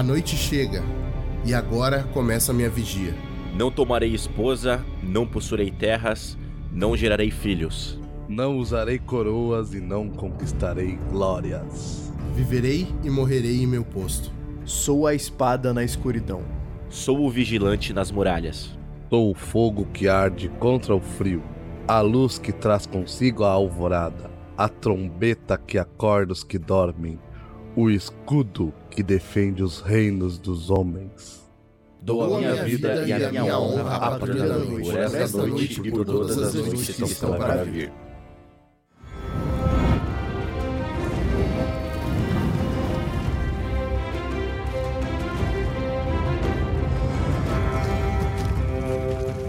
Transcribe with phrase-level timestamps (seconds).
[0.00, 0.82] A noite chega,
[1.44, 3.14] e agora começa a minha vigia.
[3.54, 6.38] Não tomarei esposa, não possuirei terras,
[6.72, 8.00] não gerarei filhos.
[8.26, 12.10] Não usarei coroas e não conquistarei glórias.
[12.34, 14.32] Viverei e morrerei em meu posto.
[14.64, 16.44] Sou a espada na escuridão.
[16.88, 18.70] Sou o vigilante nas muralhas.
[19.10, 21.42] Sou o fogo que arde contra o frio,
[21.86, 27.18] a luz que traz consigo a alvorada, a trombeta que acorda os que dormem,
[27.76, 31.40] o escudo que defende os reinos dos homens.
[32.02, 35.80] Dou a minha vida e a minha honra à patrulha da noite, por esta noite
[35.84, 37.92] e por todas as noites que estão para vir.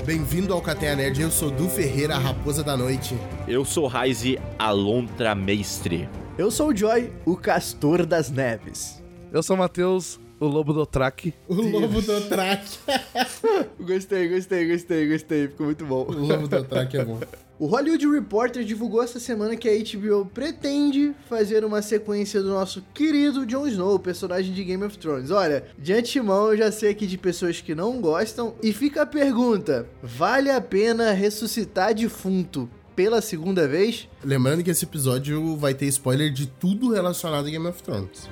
[0.06, 3.16] Bem-vindo ao Cateia Nerd, eu sou Du Ferreira, a Raposa da Noite.
[3.48, 6.10] Eu sou Raize Alontra Mestre.
[6.38, 9.04] Eu sou o Joy, o Castor das Neves.
[9.34, 11.34] Eu sou o Matheus, o Lobo do Track.
[11.48, 12.80] O Lobo do Track.
[13.80, 15.48] Gostei, gostei, gostei, gostei.
[15.50, 16.06] Ficou muito bom.
[16.08, 17.20] o Lobo do Track é bom.
[17.60, 22.82] O Hollywood Reporter divulgou essa semana que a HBO pretende fazer uma sequência do nosso
[22.94, 25.30] querido Jon Snow, personagem de Game of Thrones.
[25.32, 29.06] Olha, de antemão eu já sei aqui de pessoas que não gostam e fica a
[29.06, 32.70] pergunta: vale a pena ressuscitar defunto
[33.02, 34.08] pela segunda vez?
[34.24, 38.30] Lembrando que esse episódio vai ter spoiler de tudo relacionado a Game of Thrones.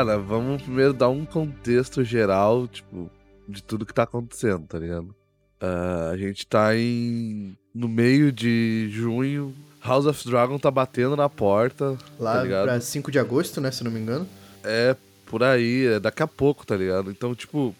[0.00, 3.10] Cara, vamos primeiro dar um contexto geral, tipo,
[3.46, 5.14] de tudo que tá acontecendo, tá ligado?
[5.60, 7.54] Ah, a gente tá em.
[7.74, 9.54] no meio de junho.
[9.84, 11.98] House of Dragon tá batendo na porta.
[12.18, 12.64] Lá tá ligado?
[12.64, 13.70] pra 5 de agosto, né?
[13.70, 14.26] Se não me engano.
[14.64, 14.96] É
[15.26, 17.10] por aí, é daqui a pouco, tá ligado?
[17.10, 17.74] Então, tipo,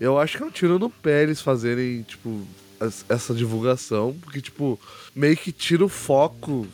[0.00, 2.44] eu acho que é um tiro no pé eles fazerem, tipo,
[2.80, 4.80] es- essa divulgação, porque, tipo,
[5.14, 6.66] meio que tira o foco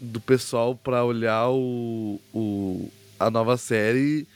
[0.00, 2.90] do pessoal pra olhar o, o,
[3.26, 4.26] a nova série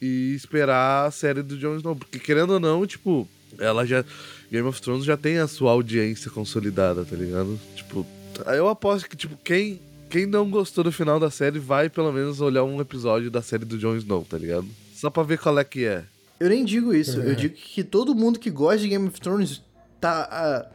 [0.00, 1.96] e esperar a série do Jon Snow.
[1.96, 4.04] Porque, querendo ou não, tipo, ela já.
[4.50, 7.58] Game of Thrones já tem a sua audiência consolidada, tá ligado?
[7.76, 8.04] Tipo,
[8.46, 12.40] eu aposto que, tipo, quem, quem não gostou do final da série vai pelo menos
[12.40, 14.66] olhar um episódio da série do Jon Snow, tá ligado?
[14.92, 16.04] Só pra ver qual é que é.
[16.40, 17.20] Eu nem digo isso.
[17.20, 17.30] É.
[17.30, 19.62] Eu digo que todo mundo que gosta de Game of Thrones
[20.00, 20.28] tá.
[20.30, 20.66] ah,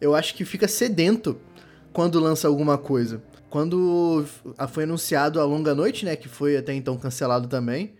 [0.00, 1.36] eu acho que fica sedento
[1.92, 3.22] quando lança alguma coisa.
[3.54, 4.26] Quando
[4.70, 6.16] foi anunciado a Longa Noite, né?
[6.16, 7.94] Que foi até então cancelado também.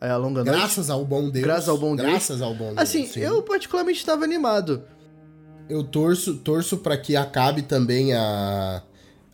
[0.00, 0.56] é, A Longa Noite.
[0.56, 1.44] Graças ao bom Deus.
[1.44, 2.08] Graças ao bom Deus.
[2.08, 2.78] Graças ao bom Deus.
[2.78, 3.18] Assim, sim.
[3.18, 4.84] eu particularmente estava animado.
[5.68, 8.84] Eu torço, torço pra que acabe também a,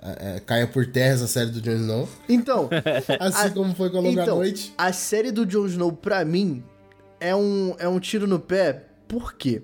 [0.01, 2.09] a- a- caia por terra essa série do Jon Snow.
[2.27, 2.71] Então,
[3.21, 4.73] Assim A- como foi com a Longa então Noite.
[4.79, 6.65] a série do Jon Snow, pra mim,
[7.21, 8.85] é um, é um tiro no pé.
[9.07, 9.63] Por quê?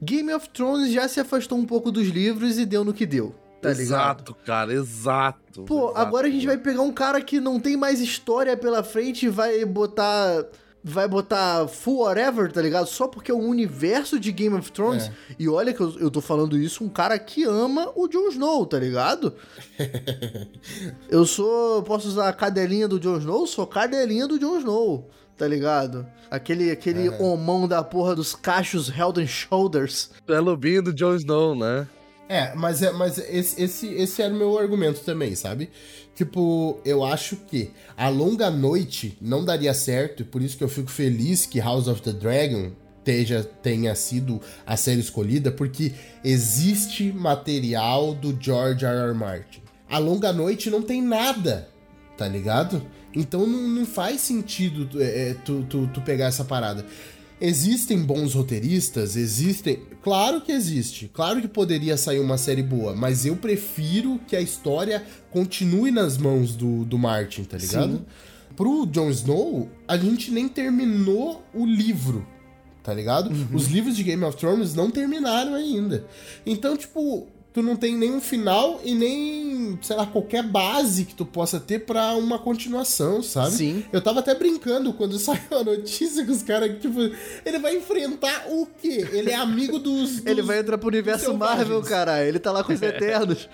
[0.00, 3.34] Game of Thrones já se afastou um pouco dos livros e deu no que deu.
[3.60, 3.80] Tá ligado?
[3.80, 5.64] exato, cara, exato.
[5.64, 5.98] Pô, exato.
[5.98, 9.28] agora a gente vai pegar um cara que não tem mais história pela frente e
[9.28, 10.46] vai botar.
[10.82, 12.86] Vai botar full whatever, tá ligado?
[12.86, 15.08] Só porque é o universo de Game of Thrones.
[15.08, 15.12] É.
[15.38, 18.64] E olha que eu, eu tô falando isso, um cara que ama o Jon Snow,
[18.64, 19.34] tá ligado?
[21.10, 21.82] eu sou.
[21.82, 23.46] Posso usar a cadelinha do Jon Snow?
[23.46, 26.06] Sou cadelinha do Jon Snow, tá ligado?
[26.30, 30.12] Aquele, aquele homão da porra dos cachos and Shoulders.
[30.26, 31.86] É lobinho do Jon Snow, né?
[32.32, 35.68] É, mas, é, mas esse, esse, esse era o meu argumento também, sabe?
[36.14, 40.68] Tipo, eu acho que a longa noite não daria certo, e por isso que eu
[40.68, 42.70] fico feliz que House of the Dragon
[43.02, 45.92] teja, tenha sido a série escolhida, porque
[46.22, 49.08] existe material do George R.
[49.08, 49.14] R.
[49.14, 49.62] Martin.
[49.88, 51.68] A longa noite não tem nada,
[52.16, 52.80] tá ligado?
[53.12, 56.86] Então não, não faz sentido tu- é, tu, tu, tu pegar essa parada.
[57.40, 59.80] Existem bons roteiristas, existem.
[60.02, 61.10] Claro que existe.
[61.12, 66.18] Claro que poderia sair uma série boa, mas eu prefiro que a história continue nas
[66.18, 67.92] mãos do, do Martin, tá ligado?
[67.94, 68.04] Sim.
[68.54, 72.26] Pro Jon Snow, a gente nem terminou o livro,
[72.82, 73.30] tá ligado?
[73.54, 76.06] Os livros de Game of Thrones não terminaram ainda.
[76.44, 81.24] Então, tipo, tu não tem nenhum final e nem, sei lá, qualquer base que tu
[81.24, 83.50] possa ter pra uma continuação, sabe?
[83.52, 83.84] Sim.
[83.92, 87.00] Eu tava até brincando quando saiu a notícia que os caras, tipo,
[87.44, 89.08] ele vai enfrentar o quê?
[89.12, 90.20] Ele é amigo dos.
[90.20, 91.34] dos Ele vai entrar pro universo.
[91.34, 92.28] Marvel, caralho.
[92.28, 93.48] Ele tá lá com os Eternos.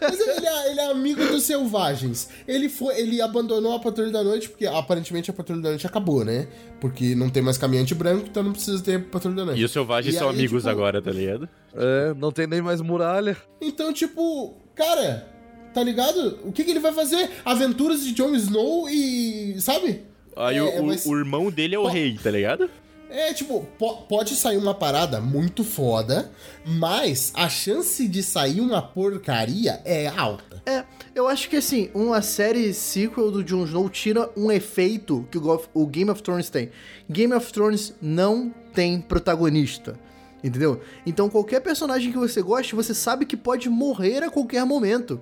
[0.00, 2.28] Mas ele é, ele é amigo dos selvagens.
[2.46, 6.24] Ele foi, ele abandonou a Patrulha da Noite porque aparentemente a Patrulha da Noite acabou,
[6.24, 6.48] né?
[6.80, 9.60] Porque não tem mais caminhante branco, então não precisa ter Patrulha da Noite.
[9.60, 11.48] E os selvagens E são aí, amigos tipo, agora, tá ligado?
[11.74, 13.36] É, não tem nem mais muralha.
[13.60, 15.28] Então, tipo, cara,
[15.74, 16.38] tá ligado?
[16.44, 17.30] O que, que ele vai fazer?
[17.44, 19.56] Aventuras de Jon Snow e.
[19.60, 20.02] Sabe?
[20.36, 22.68] Aí É, o, o- mas- o irmão dele é o Po- rei, tá ligado?
[23.08, 26.30] É, tipo, po- pode sair uma parada muito foda,
[26.66, 30.60] mas a chance de sair uma porcaria é alta.
[30.66, 30.84] É,
[31.14, 35.62] eu acho que assim, uma série sequel do Jon Snow tira um efeito que o,
[35.72, 36.70] o Game of Thrones tem.
[37.08, 39.96] Game of Thrones não tem protagonista.
[40.44, 40.80] Entendeu?
[41.04, 45.20] Então qualquer personagem que você goste, você sabe que pode morrer a qualquer momento.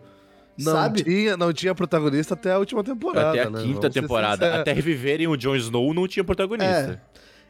[0.56, 1.02] Não sabe?
[1.02, 3.30] tinha, não tinha protagonista até a última temporada.
[3.30, 3.62] Até a né?
[3.62, 4.54] quinta Vamos temporada.
[4.60, 7.02] Até reviverem o Jon Snow não tinha protagonista.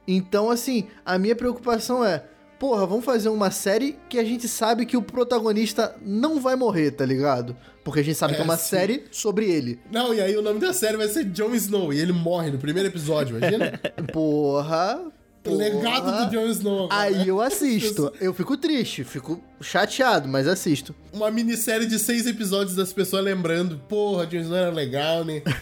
[0.07, 2.25] Então, assim, a minha preocupação é,
[2.59, 6.93] porra, vamos fazer uma série que a gente sabe que o protagonista não vai morrer,
[6.93, 7.57] tá ligado?
[7.83, 8.69] Porque a gente sabe É, que é uma sim.
[8.71, 9.79] série sobre ele.
[9.91, 12.59] Não, e aí o nome da série vai ser Jon Snow e ele morre no
[12.59, 13.79] primeiro episódio, imagina?
[14.13, 15.13] Porra.
[15.47, 16.89] Legado do Jon Snow.
[16.91, 18.13] Aí eu assisto.
[18.21, 20.95] Eu fico triste, fico chateado, mas assisto.
[21.13, 25.43] Uma minissérie de seis episódios das pessoas lembrando, porra, Jon Snow era legal, né?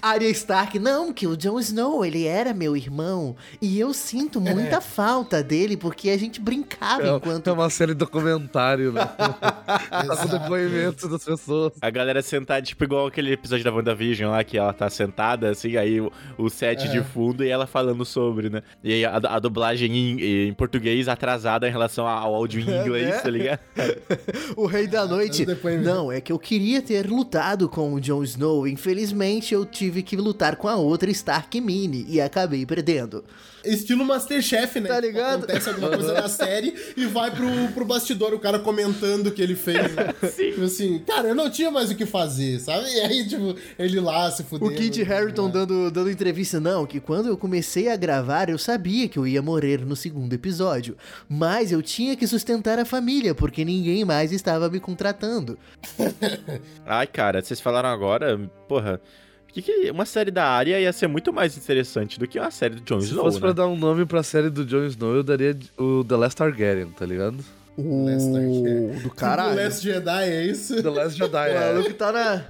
[0.00, 3.36] Arya Stark, não, que o Jon Snow, ele era meu irmão.
[3.60, 7.48] E eu sinto muita falta dele, porque a gente brincava É, enquanto.
[7.48, 9.04] é uma série documentário, né?
[9.14, 11.74] tá com depoimentos das pessoas.
[11.80, 15.76] A galera sentada, tipo, igual aquele episódio da WandaVision lá, que ela tá sentada, assim,
[15.76, 18.62] aí o, o set de fundo e ela falando sobre, né?
[18.82, 23.22] E aí a, a dublagem em, em português atrasada em relação ao áudio em inglês,
[23.22, 23.60] tá ligado?
[24.56, 25.46] O Rei da Noite.
[25.82, 28.66] Não, é que eu queria ter lutado com o Jon Snow.
[28.66, 33.24] Infelizmente, eu tive que lutar com a outra Stark Mini e acabei perdendo.
[33.64, 34.88] Estilo Masterchef, né?
[34.88, 35.44] Tá Tipo, ligado?
[35.44, 39.40] Acontece alguma coisa na série e vai pro, pro bastidor o cara comentando o que
[39.40, 39.76] ele fez.
[39.94, 40.12] Né?
[40.36, 42.88] Tipo assim, cara, eu não tinha mais o que fazer, sabe?
[42.92, 44.72] E aí, tipo, ele lá se O fudendo.
[44.74, 49.16] Kit Harington dando, dando entrevista, não, que quando eu comecei a gravar, eu sabia que
[49.18, 50.96] eu ia morrer no segundo episódio.
[51.34, 55.58] Mas eu tinha que sustentar a família, porque ninguém mais estava me contratando.
[56.84, 58.38] Ai, cara, vocês falaram agora,
[58.68, 59.00] porra.
[59.48, 62.74] Que que uma série da área ia ser muito mais interessante do que uma série
[62.76, 63.40] do Jon Se Snow, fosse né?
[63.40, 66.88] pra dar um nome pra série do Jon Snow, eu daria o The Last Targaryen,
[66.90, 67.36] tá ligado?
[67.76, 68.06] O
[69.02, 69.56] do O caralho.
[69.62, 70.82] Last Jedi é isso?
[70.82, 71.72] The Last Jedi, O é.
[71.72, 72.44] maluco tá na.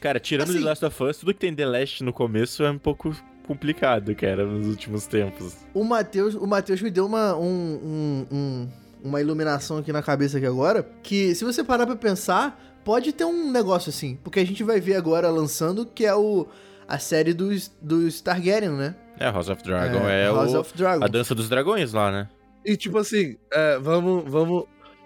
[0.00, 2.70] Cara, tirando Assim- The Last of Us, tudo que tem The Last no começo é
[2.70, 3.16] um pouco
[3.48, 5.56] complicado, cara, nos últimos tempos.
[5.74, 7.46] O Matheus, o Matheus me deu uma, um,
[7.82, 8.68] um- um-
[9.02, 13.24] uma iluminação aqui na cabeça aqui agora, que se você parar pra pensar, pode ter
[13.24, 16.46] um negócio assim, porque a gente vai ver agora lançando, que é o
[16.86, 18.94] a série dos, dos Targaryen, né?
[19.18, 21.04] É, House of Dragon é, House o, of Dragon.
[21.04, 22.28] a dança dos dragões lá, né?
[22.64, 24.64] E tipo assim, é, vamos, vamos,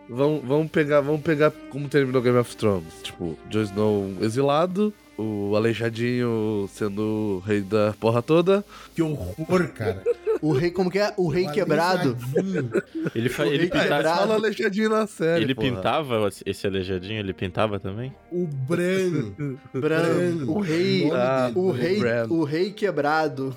[0.08, 2.92] vamos, vamos pegar, vamos pegar como terminou Game of Thrones.
[3.02, 8.64] Tipo, Jon Snow exilado, o Aleijadinho sendo o rei da porra toda.
[8.94, 10.02] Que horror, cara.
[10.40, 11.12] O rei, como que é?
[11.16, 12.16] O rei quebrado.
[12.36, 12.70] Aleijadinho.
[13.14, 14.18] Ele, fa- O ele, rei pinta- quebrado.
[14.18, 15.68] Fala Aleijadinho na série, ele porra.
[15.70, 18.12] pintava esse aleijadinho, ele pintava também?
[18.30, 19.32] O Bran.
[19.72, 22.26] Bran, o rei, Ah, o rei, Bran.
[22.30, 23.54] o rei quebrado.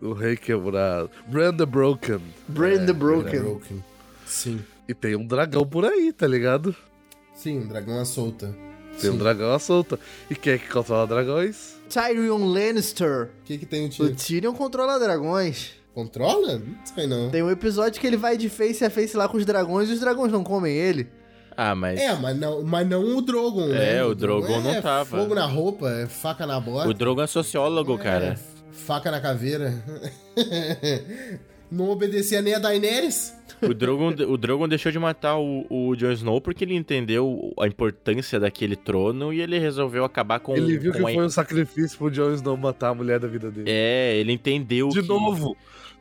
[0.00, 1.10] O rei quebrado.
[1.26, 2.20] Bran the Broken.
[2.46, 3.40] Bran the Broken.
[3.40, 3.84] Broken.
[4.24, 4.60] Sim.
[4.88, 6.74] E tem um dragão por aí, tá ligado?
[7.34, 8.54] Sim, um dragão à solta.
[9.00, 9.18] Tem um Sim.
[9.18, 9.98] dragão à solta.
[10.30, 11.76] E quem é que controla dragões?
[11.88, 13.28] Tyrion Lannister.
[13.42, 14.14] O que que tem o O tiro?
[14.14, 15.72] Tyrion controla dragões.
[15.94, 16.58] Controla?
[16.58, 17.30] Não sei não.
[17.30, 19.92] Tem um episódio que ele vai de face a face lá com os dragões e
[19.94, 21.08] os dragões não comem ele.
[21.56, 23.96] Ah, mas É, mas não, mas não o Drogon, né?
[23.96, 25.18] É, o Drogon não é tava.
[25.18, 26.88] Fogo na roupa, é faca na bota.
[26.88, 28.26] o Drogon é sociólogo, cara.
[28.26, 28.38] É,
[28.72, 29.74] faca na caveira.
[31.70, 33.36] não obedecia nem a Daenerys.
[33.60, 37.66] O Drogon, o Drogon deixou de matar o, o Jon Snow porque ele entendeu a
[37.66, 40.56] importância daquele trono e ele resolveu acabar com...
[40.56, 43.26] Ele viu que com a- foi um sacrifício pro Jon Snow matar a mulher da
[43.26, 43.68] vida dele.
[43.68, 45.08] É, ele entendeu De que...
[45.08, 45.56] novo!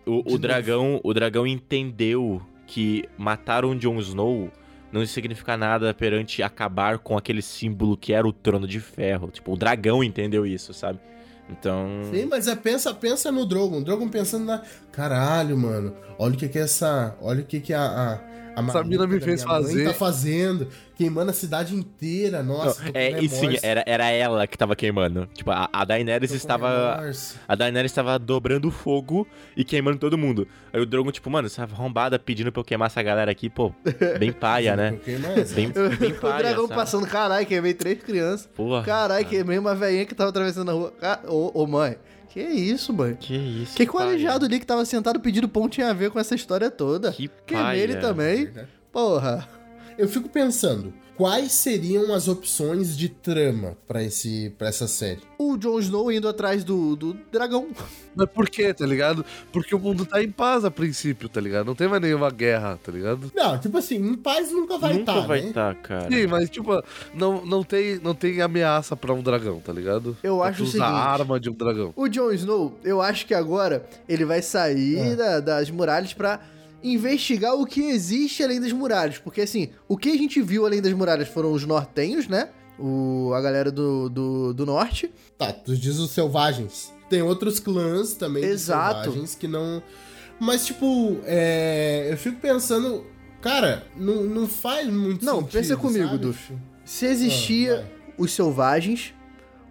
[0.05, 4.51] O, De o dragão, o dragão entendeu que matar um Jon Snow
[4.91, 9.29] não significa nada perante acabar com aquele símbolo que era o trono de ferro.
[9.31, 10.99] Tipo, o dragão entendeu isso, sabe?
[11.49, 11.87] Então.
[12.11, 13.81] Sim, mas é, pensa, pensa no Drogon.
[13.81, 14.61] Drogon pensando na.
[14.91, 15.95] Caralho, mano.
[16.19, 17.15] Olha o que que é essa.
[17.21, 18.19] Olha o que que a,
[18.61, 19.83] marmita mina me fez mãe fazer.
[19.85, 22.83] tá fazendo, queimando a cidade inteira, nossa.
[22.83, 25.27] com É, e sim, era, era ela que tava queimando.
[25.33, 26.95] Tipo, a, a Daenerys estava.
[26.95, 27.37] remorso.
[27.47, 30.47] A Daenerys estava dobrando o fogo e queimando todo mundo.
[30.73, 33.71] Aí o Drogon, tipo, mano, essa arrombada pedindo pra eu queimar essa galera aqui, pô,
[34.19, 34.93] bem paia, né?
[34.93, 35.55] Eu queimei essa.
[35.55, 36.75] Bem, bem o paia, dragão sabe?
[36.75, 38.47] passando, caralho, queimei três crianças.
[38.55, 38.83] Porra.
[38.83, 40.93] Caralho, queimei uma velhinha que tava atravessando a rua.
[41.27, 41.97] Ô, ô, mãe,
[42.29, 43.15] que isso, mãe?
[43.19, 45.93] Que isso, O que, que o aleijado ali que tava sentado pedindo pão tinha a
[45.93, 47.11] ver com essa história toda?
[47.11, 47.79] Que Queimei paia.
[47.81, 48.49] ele também.
[48.91, 49.47] Porra.
[49.97, 55.19] Eu fico pensando, quais seriam as opções de trama pra, esse, pra essa série?
[55.37, 57.67] O Jon Snow indo atrás do, do dragão.
[58.15, 59.23] Mas por quê, tá ligado?
[59.51, 61.67] Porque o mundo tá em paz a princípio, tá ligado?
[61.67, 63.31] Não tem mais nenhuma guerra, tá ligado?
[63.35, 65.47] Não, tipo assim, em paz nunca vai Nunca estar, vai né?
[65.49, 66.09] estar, cara.
[66.09, 66.71] Sim, mas tipo,
[67.13, 70.17] não, não, tem, não tem ameaça pra um dragão, tá ligado?
[70.23, 70.91] Eu Pra acho o usar seguinte.
[70.99, 71.93] a arma de um dragão.
[71.95, 75.15] O Jon Snow, eu acho que agora ele vai sair É.
[75.15, 76.39] da- das muralhas pra
[76.83, 79.17] investigar o que existe além das muralhas.
[79.17, 82.49] Porque assim, o que a gente viu além das muralhas foram os nortenhos, né?
[82.79, 85.11] O, a galera do, do, do norte.
[85.37, 86.93] Tá, tu diz os selvagens.
[87.09, 89.03] Tem outros clãs também Exato.
[89.05, 89.81] selvagens que não...
[90.39, 92.09] Mas, tipo, é...
[92.11, 93.03] eu fico pensando...
[93.41, 96.17] Cara, não, não faz muito Não, sentido, pensa comigo?
[96.17, 96.51] Duf.
[96.83, 99.13] Se existia Ah, os selvagens,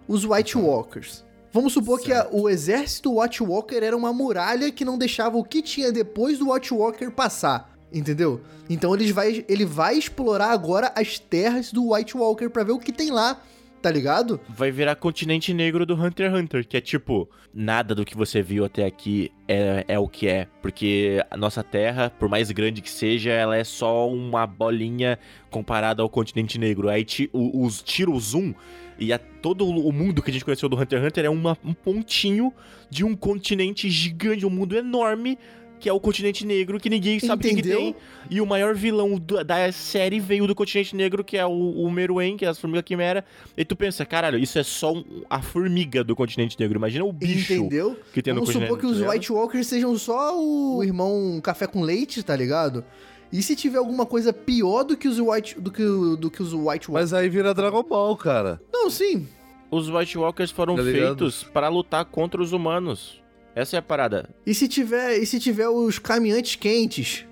[0.07, 1.23] os White Walkers.
[1.51, 2.37] Vamos supor que a- Certo.
[2.37, 6.51] o exército White Walker era uma muralha que não deixava o que tinha depois do
[6.51, 7.75] White Walker passar.
[7.93, 8.41] Entendeu?
[8.69, 12.79] Então eles vai, ele vai explorar agora as terras do White Walker pra ver o
[12.79, 13.41] que tem lá,
[13.81, 14.41] tá ligado?
[14.49, 18.41] Vai virar continente negro do Hunter x Hunter, que é tipo, nada do que você
[18.41, 20.47] viu até aqui é, é o que é.
[20.61, 25.17] Porque a nossa Terra, por mais grande que seja, ela é só uma bolinha
[25.49, 26.89] comparada ao continente negro.
[26.89, 28.53] Aí ti- o- os tira o zoom
[28.99, 31.57] e a- todo o mundo que a gente conheceu do Hunter x Hunter é uma-
[31.63, 32.53] um pontinho
[32.89, 35.37] de um continente gigante, um mundo enorme.
[35.79, 37.95] Que é o continente negro, que ninguém sabe o que tem.
[38.31, 41.91] E o maior vilão do- da série veio do continente negro, que é o, o
[41.91, 43.23] Meruem, que é as formigas quimera.
[43.55, 46.79] E tu pensa, caralho, isso é só um- a formiga do continente negro.
[46.79, 47.95] Imagina o bicho Entendeu?
[48.11, 49.11] que tem no Vamos continente supor que os tá?
[49.11, 52.83] White Walkers sejam só o irmão café com leite, tá ligado?
[53.31, 56.53] E se tiver alguma coisa pior do que os White, do que, do que os
[56.53, 56.89] White Walkers?
[56.91, 58.61] Mas aí vira Dragon Ball, cara.
[58.71, 59.27] Não, sim.
[59.69, 63.21] Os White Walkers foram Tá feitos para lutar contra os humanos.
[63.53, 64.29] Essa é a parada.
[64.45, 67.25] E se tiver, e se tiver os caminhantes quentes?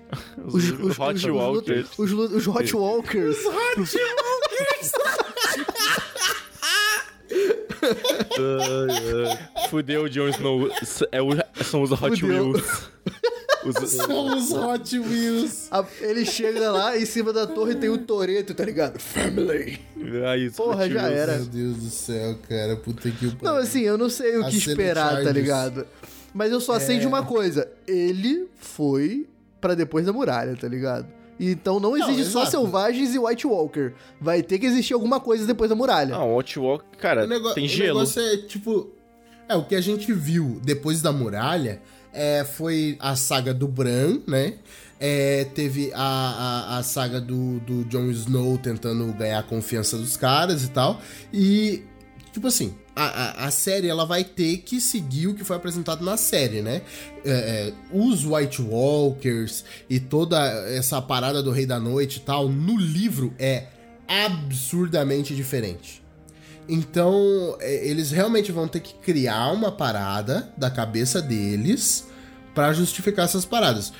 [0.44, 1.88] Os, Hot Walkers.
[1.98, 3.36] Os, os, os Hot Walkers.
[9.70, 10.68] Fudeu o Jon Snow.
[11.12, 11.28] É o-
[11.64, 12.50] são os Hot Fudeu.
[12.50, 12.90] Wheels.
[13.68, 15.68] Os- São os Hot Wheels.
[15.70, 18.98] A- ele chega lá, em cima da torre tem o Toreto, tá ligado?
[19.00, 19.78] Family.
[20.26, 21.18] Ah, isso, Porra, já Wheels.
[21.18, 21.36] era.
[21.36, 22.76] Meu Deus do céu, cara.
[22.76, 23.38] Puta que pariu.
[23.42, 25.86] Não, assim, eu não sei o que esperar, tá ligado?
[26.34, 27.68] Mas eu só sei de uma coisa.
[27.86, 29.26] Ele foi
[29.60, 31.06] pra depois da muralha, tá ligado?
[31.38, 32.50] Então não existe só exato.
[32.50, 33.92] selvagens e White Walker.
[34.20, 36.14] Vai ter que existir alguma coisa depois da muralha.
[36.14, 37.98] Ah, o Hot Walker, cara, O tem o gelo.
[38.00, 38.90] negócio é, tipo...
[39.48, 41.80] É, o que a gente viu depois da muralha
[42.16, 44.54] é, foi a saga do Bran, né?
[44.98, 50.16] É, teve a, a, a saga do, do Jon Snow tentando ganhar a confiança dos
[50.16, 51.00] caras e tal.
[51.30, 51.82] E,
[52.32, 56.02] tipo assim, a, a, a série ela vai ter que seguir o que foi apresentado
[56.02, 56.80] na série, né?
[57.22, 60.38] É, é, os White Walkers e toda
[60.70, 63.64] essa parada do Rei da Noite e tal, no livro é
[64.08, 66.05] absurdamente diferente.
[66.68, 72.06] Então, é, eles realmente vão ter que criar uma parada da cabeça deles
[72.54, 73.92] pra justificar essas paradas.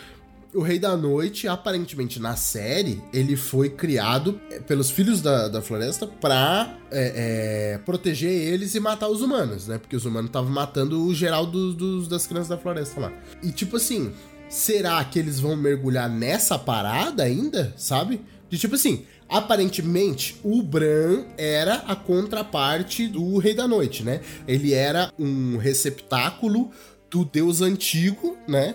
[0.55, 5.61] O Rei da Noite, aparentemente na série, ele foi criado é, pelos Filhos da, da
[5.61, 9.77] Floresta pra é, é, proteger eles e matar os humanos, né?
[9.77, 13.13] Porque os humanos estavam matando o geral dos, dos- das crianças da floresta lá.
[13.43, 14.13] E tipo assim,
[14.49, 18.25] será que eles vão mergulhar nessa parada ainda, sabe?
[18.49, 24.21] De tipo assim, aparentemente o Bran era a contraparte do Rei da Noite, né?
[24.47, 26.71] Ele era um receptáculo
[27.11, 28.75] do deus antigo, né?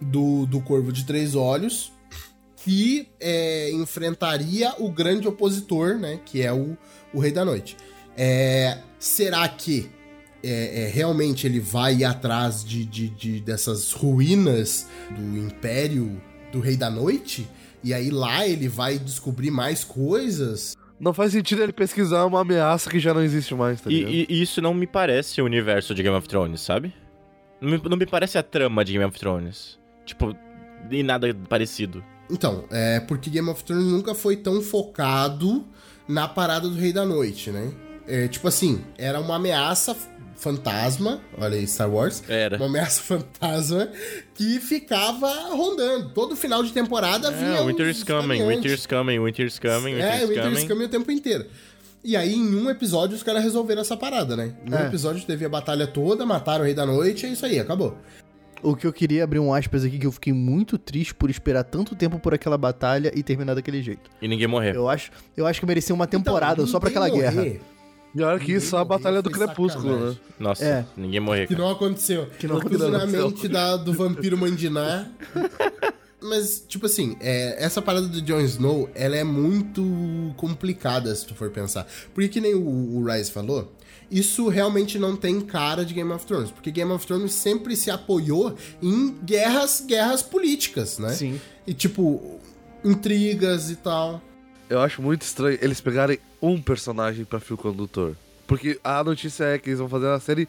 [0.00, 1.90] Do, do Corvo de Três Olhos,
[2.64, 6.20] que é, enfrentaria o grande opositor, né?
[6.24, 6.76] Que é o,
[7.12, 7.76] o Rei da Noite.
[8.16, 9.88] É, será que
[10.42, 16.20] é, é, realmente ele vai ir atrás de, de- de- dessas ruínas do Império
[16.52, 17.48] do Rei da Noite?
[17.82, 20.76] E aí lá ele vai descobrir mais coisas?
[20.98, 24.12] Não faz sentido ele pesquisar uma ameaça que já não existe mais, tá E, ligado?
[24.12, 26.92] e- e isso não me parece o universo de Game of Thrones, sabe?
[27.60, 29.78] Não me, não me parece a trama de Game of Thrones.
[30.04, 30.34] Tipo,
[30.90, 32.02] nem nada parecido.
[32.30, 35.64] Então, é porque Game of Thrones nunca foi tão focado
[36.08, 37.70] na parada do Rei da Noite, né?
[38.06, 39.96] É, tipo assim, era uma ameaça
[40.38, 42.22] fantasma, olha aí, Star Wars.
[42.28, 42.56] Era.
[42.56, 43.88] Uma ameaça fantasma
[44.34, 46.10] que ficava rondando.
[46.10, 47.58] Todo final de temporada vinha.
[47.58, 48.56] É, Winter os is coming, variantes.
[48.56, 50.68] Winter is coming, Winter is coming, Winter É, is o Winter is coming.
[50.68, 51.46] coming o tempo inteiro.
[52.04, 54.54] E aí, em um episódio, os caras resolveram essa parada, né?
[54.64, 54.86] Em um É.
[54.86, 57.98] episódio teve a batalha toda, mataram o Rei da Noite, é isso aí, acabou.
[58.62, 61.62] O que eu queria abrir um aspas aqui, que eu fiquei muito triste por esperar
[61.64, 64.10] tanto tempo por aquela batalha e terminar daquele jeito.
[64.22, 64.74] E ninguém morreu.
[64.74, 67.60] Eu acho, eu acho que merecia uma temporada Então, só pra aquela ninguém guerra.
[68.14, 69.96] E olha que isso é a Batalha do Crepúsculo, né?
[69.98, 70.20] sacanagem.
[70.40, 70.84] Nossa, É.
[70.96, 71.46] ninguém morreu.
[71.46, 72.26] Que não aconteceu.
[72.38, 73.28] Que não Tudo na aconteceu.
[73.30, 75.06] mente da, do vampiro Mandiná.
[76.20, 81.34] Mas, tipo assim, é, essa parada do Jon Snow, ela é muito complicada, se tu
[81.34, 81.86] for pensar.
[82.12, 83.72] Porque que nem o, o Rice falou,
[84.10, 86.50] isso realmente não tem cara de Game of Thrones.
[86.50, 91.10] Porque Game of Thrones sempre se apoiou em guerras, guerras políticas, né?
[91.10, 91.40] Sim.
[91.64, 92.40] E, tipo,
[92.84, 94.20] intrigas e tal.
[94.68, 98.14] Eu acho muito estranho eles pegarem um personagem pra fio condutor.
[98.46, 100.48] Porque a notícia é que eles vão fazer uma série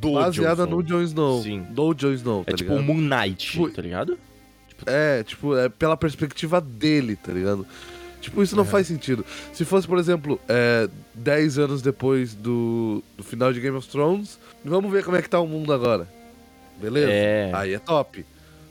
[0.00, 0.82] Do baseada Jon no.
[0.82, 1.42] Jon Snow.
[1.42, 1.62] Sim.
[1.70, 2.94] Do Jon Snow, tá É tipo o ligado?
[2.94, 4.18] Moon Knight, Tipo- tá ligado?
[4.86, 7.66] É, tipo, é pela perspectiva dele, tá ligado?
[8.20, 9.24] Tipo, isso não faz sentido.
[9.52, 14.38] Se fosse, por exemplo, é, 10 anos depois do, do final de Game of Thrones,
[14.64, 16.08] vamos ver como é que tá o mundo agora.
[16.80, 17.10] Beleza?
[17.12, 17.50] É.
[17.54, 18.24] Aí é top.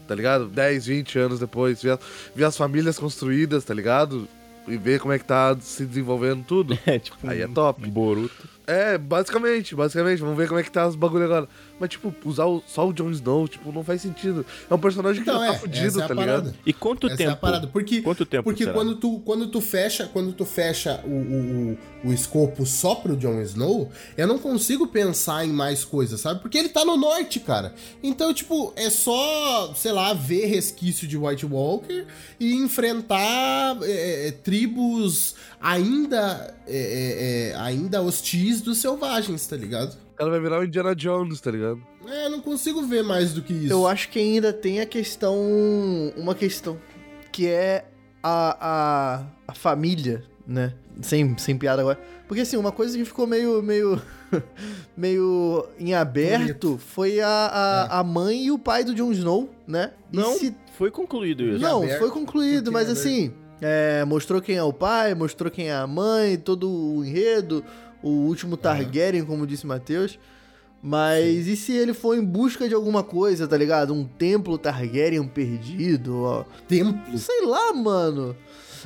[0.07, 0.47] Tá ligado?
[0.47, 1.97] 10, 20 anos depois, ver,
[2.35, 4.27] ver as famílias construídas, tá ligado?
[4.67, 6.77] E ver como é que tá se desenvolvendo tudo.
[6.85, 7.89] É tipo Aí é top.
[7.89, 8.47] Boruto.
[8.65, 10.19] É, basicamente, basicamente.
[10.19, 11.47] Vamos ver como é que tá os bagulho agora.
[11.79, 14.45] Mas, tipo, usar o- só o Jon Snow, tipo, não faz sentido.
[14.69, 16.37] É um personagem que Então, já é, tá fudido, essa é a tá parada.
[16.43, 16.55] ligado?
[16.65, 17.29] E quanto Essa tempo?
[17.29, 17.67] é a parada.
[17.67, 18.73] Porque, Quanto tempo Porque será?
[18.75, 23.17] quando tu, quando tu fecha, quando tu fecha o, o, o, o escopo só pro
[23.17, 26.41] Jon Snow, eu não consigo pensar em mais coisas, sabe?
[26.41, 27.73] Porque ele tá no norte, cara.
[28.01, 32.05] Então, tipo, é só, sei lá, ver resquício de White Walker
[32.39, 40.02] e enfrentar é, é, tribos ainda, é, é, é, ainda hostis dos selvagens, tá ligado?
[40.13, 41.81] O cara vai virar o Indiana Jones, tá ligado?
[42.07, 43.73] É, eu não consigo ver mais do que isso.
[43.73, 45.35] Eu acho que ainda tem a questão.
[46.15, 46.77] Uma questão.
[47.31, 47.85] Que é
[48.21, 50.73] a, a, a família, né?
[51.01, 51.99] Sem, sem piada agora.
[52.27, 53.61] Porque assim, uma coisa que ficou meio.
[53.63, 53.99] meio.
[54.97, 59.91] meio em aberto foi a, a, a mãe e o pai do Jon Snow, né?
[60.11, 61.59] E Não, se- foi concluído isso.
[61.59, 63.31] não, aberto, foi concluído, mas é assim.
[63.61, 67.63] é, mostrou quem é o pai, mostrou quem é a mãe, todo o enredo,
[68.03, 70.19] o último Targaryen, como disse Matheus.
[70.85, 73.93] Mas e se ele for em busca de alguma coisa, tá ligado?
[73.93, 76.43] Um templo Targaryen perdido, ó.
[76.67, 77.17] Templo.
[77.17, 78.35] Sei lá, mano.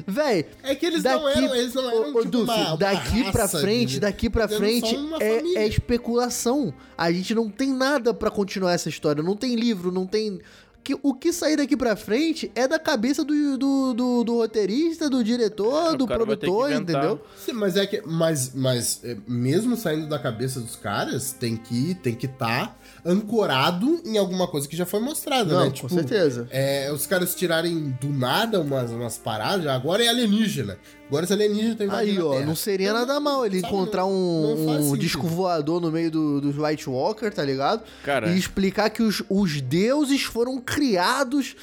[0.06, 3.32] Véi, É que eles não daqui, eram, eles não eram ô, tipo uma, uma daqui
[3.32, 6.72] pra raça frente, de- daqui pra eles frente uma é, é especulação.
[6.96, 9.24] A gente não tem nada pra continuar essa história.
[9.24, 10.40] Não tem livro, não tem.
[10.88, 15.10] Que, o que sair daqui pra frente é da cabeça do, do, do, do roteirista,
[15.10, 17.20] do diretor, O do produtor, entendeu?
[17.36, 18.02] Sim, mas é que.
[18.06, 24.00] Mas, mas é, mesmo saindo da cabeça dos caras, tem que tem que estar ancorado
[24.06, 25.74] em alguma coisa que já foi mostrada, Não, né?
[25.78, 26.48] com certeza.
[26.52, 30.78] É, os caras tirarem do nada umas, umas paradas, agora é alienígena.
[31.08, 34.66] Agora esse alienígena tem Aí, ó, não seria nada mal ele Sabe, encontrar não- um,
[34.66, 37.84] não um disco voador no meio do- dos White Walker, tá ligado?
[38.04, 38.30] Cara.
[38.30, 41.56] E explicar que os, os deuses foram criados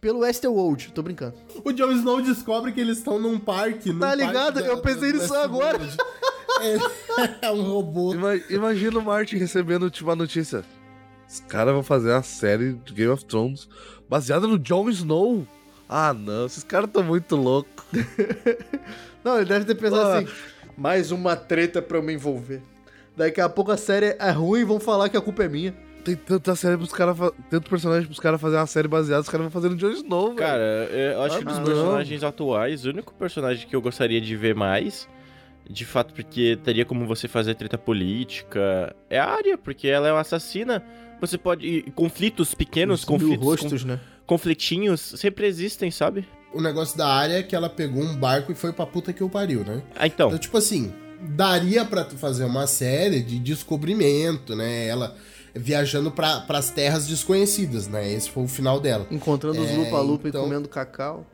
[0.00, 0.92] pelo Westworld.
[0.94, 1.34] Tô brincando.
[1.64, 3.92] O Jon Snow descobre que eles estão num parque.
[3.92, 4.60] num Tá parque ligado?
[4.60, 5.78] Eu pensei nisso agora.
[6.60, 6.76] É,
[7.48, 8.12] é um robô.
[8.14, 10.62] Ima- Imagina o Martin recebendo tipo, a notícia.
[11.28, 13.66] Os caras vão fazer uma série de Game of Thrones
[14.08, 15.46] baseada no Jon Snow.
[15.94, 17.84] Ah, não, esses caras estão muito loucos.
[19.22, 20.18] Não, ele deve ter pensado Ah.
[20.18, 20.28] assim:
[20.76, 22.62] mais uma treta pra eu me envolver.
[23.16, 25.74] Daqui a pouco a série é ruim e vão falar que a culpa é minha.
[26.04, 27.16] Tem tanta série pros caras,
[27.48, 30.28] tanto personagem pros caras fazer uma série baseada, os caras vão fazer no Jon Snow,
[30.28, 30.36] velho.
[30.38, 31.64] Cara, eu acho que dos não.
[31.64, 35.08] personagens atuais, o único personagem que eu gostaria de ver mais,
[35.70, 40.12] de fato, porque teria como você fazer treta política, é a Arya, porque ela é
[40.12, 40.82] uma assassina.
[41.20, 41.64] Você pode.
[41.64, 43.46] e conflitos pequenos, Os conflitos.
[43.46, 44.00] rostos, né?
[44.32, 46.26] Conflitinhos sempre existem, sabe?
[46.52, 49.22] O negócio da área é que ela pegou um barco e foi pra puta que
[49.24, 49.82] o pariu, né?
[49.96, 50.28] Ah, então.
[50.28, 54.86] Então, tipo assim, daria pra tu fazer uma série de descobrimento, né?
[54.86, 55.16] Ela
[55.54, 58.10] viajando pra, pras terras desconhecidas, né?
[58.12, 59.06] Esse foi o final dela.
[59.10, 61.26] Encontrando os É, lupa-lupa então- e comendo cacau.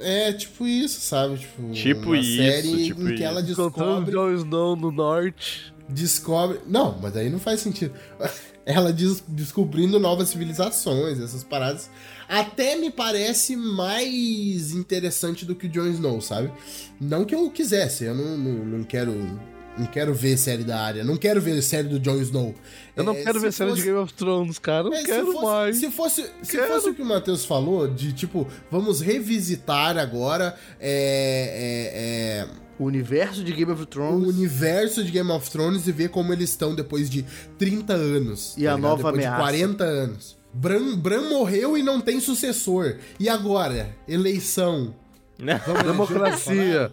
[0.00, 1.38] É, tipo isso, sabe?
[1.38, 3.70] Tipo, Tipo uma isso, série tipo em que ela Encontrando o
[4.04, 5.72] descobre, Jon Snow no norte.
[5.88, 6.58] descobre...
[6.66, 7.94] Não, mas aí não faz sentido.
[8.66, 11.90] Ela des- descobrindo novas civilizações, essas paradas.
[12.28, 16.50] Até me parece mais interessante do que o Jon Snow, sabe?
[17.00, 19.12] Não que eu quisesse, eu não, não, não quero
[19.76, 21.02] Não quero ver série da área.
[21.02, 22.54] Não quero ver série do Jon Snow.
[22.94, 24.86] Eu não É, quero se ver série fosse- de Game of Thrones, cara.
[24.86, 25.76] Eu não é, se quero fosse- mais.
[25.78, 26.72] Se fosse, se Quero.
[26.72, 32.84] fosse o que o Matheus falou, de tipo, vamos revisitar agora é, é, é, O
[32.84, 36.50] universo de Game of o Thrones universo de Game of Thrones e ver como eles
[36.50, 37.24] estão depois de
[37.58, 38.54] 30 anos.
[38.56, 38.80] E a ligado?
[38.80, 39.36] nova depois ameaça.
[39.36, 40.36] de 40 anos.
[40.54, 42.96] Bran, Bran morreu e não tem sucessor.
[43.18, 43.94] E agora?
[44.06, 44.94] Eleição.
[45.66, 46.92] Vamos Democracia.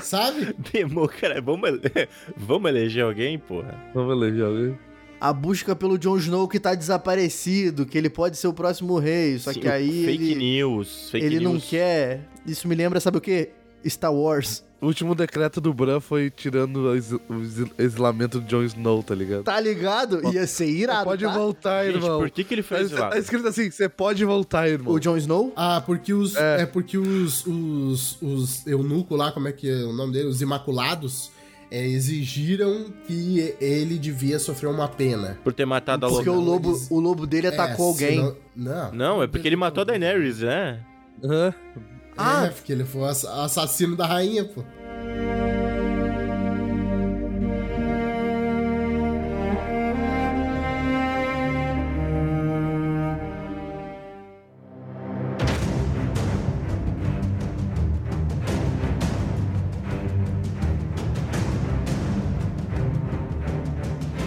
[0.00, 0.54] Sabe?
[0.72, 1.42] Democracia.
[1.42, 3.76] Vamos, ele- Vamos eleger alguém, porra?
[3.92, 4.78] Vamos eleger alguém.
[5.20, 9.36] a busca pelo Jon Snow que tá desaparecido, que ele pode ser o próximo rei,
[9.38, 11.10] só Sim, que aí Fake ele, news.
[11.10, 11.64] Fake ele não news.
[11.68, 12.28] quer.
[12.46, 13.50] Isso me lembra, sabe o quê?
[13.86, 14.64] Star Wars.
[14.80, 19.00] O último decreto do Bran foi tirando o exi- o exi- exilamento do Jon Snow,
[19.00, 19.44] tá ligado?
[19.44, 20.20] Tá ligado?
[20.34, 21.04] Ia ser irado.
[21.04, 21.32] pode tá?
[21.32, 22.18] voltar, Gente, irmão.
[22.18, 23.10] por que, que ele Tá, fez isso lá?
[23.10, 24.92] tá escrito assim, você pode voltar, irmão.
[24.94, 25.52] O Jon Snow?
[25.54, 26.34] Ah, porque os.
[26.34, 26.62] É.
[26.62, 27.46] É, porque os.
[27.46, 30.26] Os, os eunucos lá, como é que é o nome dele?
[30.28, 31.30] Os Imaculados.
[31.70, 35.38] é, exigiram que ele devia sofrer uma pena.
[35.44, 36.40] Por ter matado a Porque loba.
[36.40, 38.16] o lobo, o lobo dele atacou É, alguém.
[38.18, 38.92] senão- Não.
[38.92, 40.80] Não, é porque ele matou a Daenerys, né?
[41.24, 41.54] Hã?
[42.16, 44.62] Ah, porque ele foi assassino da rainha, pô.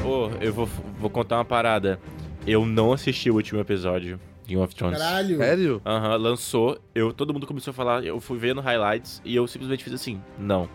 [0.03, 0.65] Ô, eu vou,
[0.99, 1.99] vou contar uma parada.
[2.47, 4.97] Eu não assisti o último episódio Game of Thrones.
[4.97, 5.37] Caralho.
[5.37, 5.81] Sério?
[5.85, 6.77] Aham, lançou.
[6.93, 10.21] Eu, todo mundo começou a falar, eu fui vendo highlights e eu simplesmente fiz assim,
[10.37, 10.69] não.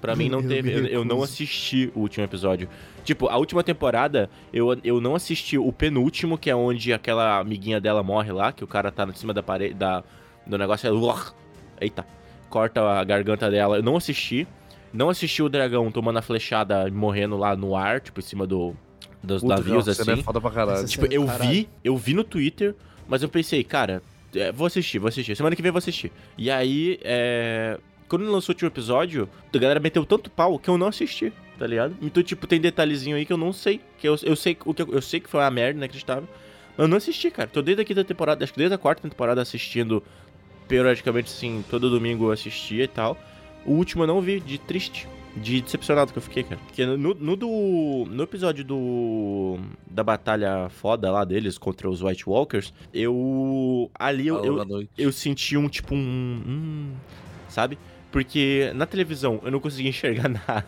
[0.00, 2.68] Pra mim não Eu teve, eu, eu não assisti o último episódio.
[3.04, 7.80] Tipo, a última temporada, eu, eu não assisti o penúltimo, que é onde aquela amiguinha
[7.80, 10.02] dela morre lá, que o cara tá em cima da parede, da,
[10.44, 11.84] do negócio, é...
[11.84, 12.04] Eita,
[12.50, 13.76] corta a garganta dela.
[13.76, 14.46] Eu não assisti.
[14.92, 18.46] Não assisti o dragão tomando a flechada e morrendo lá no ar, tipo, em cima
[18.46, 18.74] do,
[19.22, 20.20] dos Puta, navios, não, você não assim.
[20.20, 20.86] é foda pra caralho.
[20.86, 21.50] Tipo, eu Caralho.
[21.50, 22.74] vi, eu vi no Twitter,
[23.08, 24.02] mas eu pensei, cara,
[24.34, 25.36] é, vou assistir, vou assistir.
[25.36, 26.12] Semana que vem vou assistir.
[26.36, 27.78] E aí, é.
[28.08, 31.66] Quando lançou o último episódio, a galera meteu tanto pau que eu não assisti, tá
[31.66, 31.96] ligado?
[32.02, 33.80] Então, tipo, tem detalhezinho aí que eu não sei.
[33.98, 36.28] Que eu, eu sei o que eu, eu sei que foi uma merda inacreditável.
[36.76, 37.48] Mas eu não assisti, cara.
[37.48, 40.02] Tô desde a quinta temporada, acho que desde a quarta temporada assistindo,
[40.68, 43.16] periodicamente, assim, todo domingo eu assistia e tal.
[43.64, 45.08] O último eu não vi, de triste.
[45.36, 46.60] De decepcionado que eu fiquei, cara.
[46.66, 48.06] Porque no, no do.
[48.10, 49.58] No episódio do.
[49.90, 53.90] Da batalha foda lá deles contra os White Walkers, eu.
[53.94, 56.42] Ali eu, eu, eu senti um tipo um.
[56.46, 56.92] hum,
[57.48, 57.78] sabe?
[58.10, 60.66] Porque na televisão eu não conseguia enxergar nada,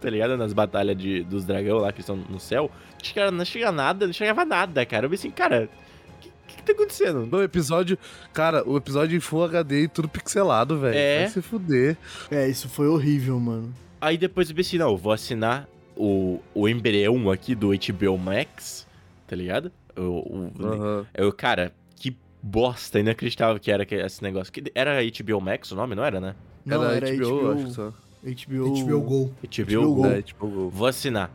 [0.00, 0.36] tá ligado?
[0.36, 2.70] Nas batalhas de, dos dragão lá que estão no céu.
[3.12, 5.06] Cara, não chega nada, não chegava nada, cara.
[5.06, 5.68] Eu pensei, cara,
[6.16, 7.26] o que, que, que tá acontecendo?
[7.26, 7.98] No episódio,
[8.32, 10.96] cara, o episódio em Full HD e tudo pixelado, velho.
[10.96, 11.22] É.
[11.22, 11.96] Vai se fuder.
[12.30, 13.74] É, isso foi horrível, mano.
[14.04, 18.86] Aí depois eu pensei, não, eu vou assinar o, o embrião aqui do HBO Max,
[19.26, 19.72] tá ligado?
[19.96, 21.06] O, o- Aham.
[21.14, 24.52] eu, cara, que bosta, inacreditável que era que- esse negócio.
[24.52, 26.34] Que, era HBO Max o nome, não era, né?
[26.66, 27.92] Não, era, HBO, acho que só.
[28.22, 28.74] HBO.
[28.84, 29.34] HBO Go.
[29.42, 29.94] HBO, HBO Go.
[30.02, 30.06] Go.
[30.06, 30.68] É, tipo, Go.
[30.70, 31.30] Vou assinar.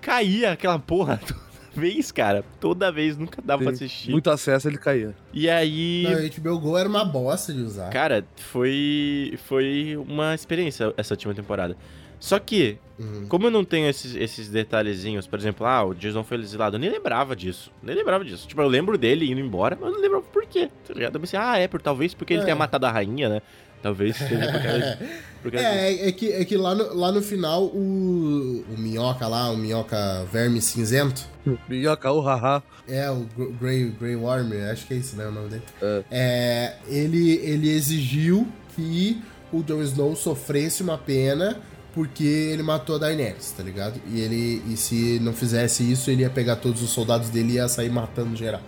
[0.00, 1.40] Caía aquela porra toda
[1.74, 2.44] vez, cara.
[2.60, 4.10] Toda vez, nunca dava pra Tem assistir.
[4.10, 5.14] Muito acesso, ele caía.
[5.32, 6.02] E aí...
[6.04, 7.90] Não, HBO Go era uma bosta de usar.
[7.90, 11.76] Cara, foi, foi uma experiência essa última temporada.
[12.20, 13.26] Só que, Uhum.
[13.28, 16.80] como eu não tenho esses, esses detalhezinhos, por exemplo, ah, o Jason foi exilado, eu
[16.80, 17.70] nem lembrava disso.
[17.80, 18.48] Nem lembrava disso.
[18.48, 21.14] Tipo, eu lembro dele indo embora, mas eu não lembrava por quê, tá ligado?
[21.14, 22.44] Eu pensei, ah, é, por, talvez porque ele É.
[22.44, 23.42] tenha matado a rainha, né?
[23.80, 24.98] Talvez seja por causa,
[25.40, 25.66] por causa.
[25.68, 29.48] É, é, é que, é que lá, no, lá no final o, o minhoca lá,
[29.52, 31.24] o minhoca verme cinzento,
[31.68, 32.60] Minhoca, o haha.
[32.88, 35.62] é o Gr- Grey, Grey Worm, acho que é esse né, o nome dele.
[35.80, 36.02] É.
[36.10, 41.60] É, ele, ele exigiu que o Jon Snow sofresse uma pena
[41.92, 44.00] porque ele matou a Daenerys, tá ligado?
[44.06, 47.54] E ele e se não fizesse isso, ele ia pegar todos os soldados dele e
[47.54, 48.62] ia sair matando geral.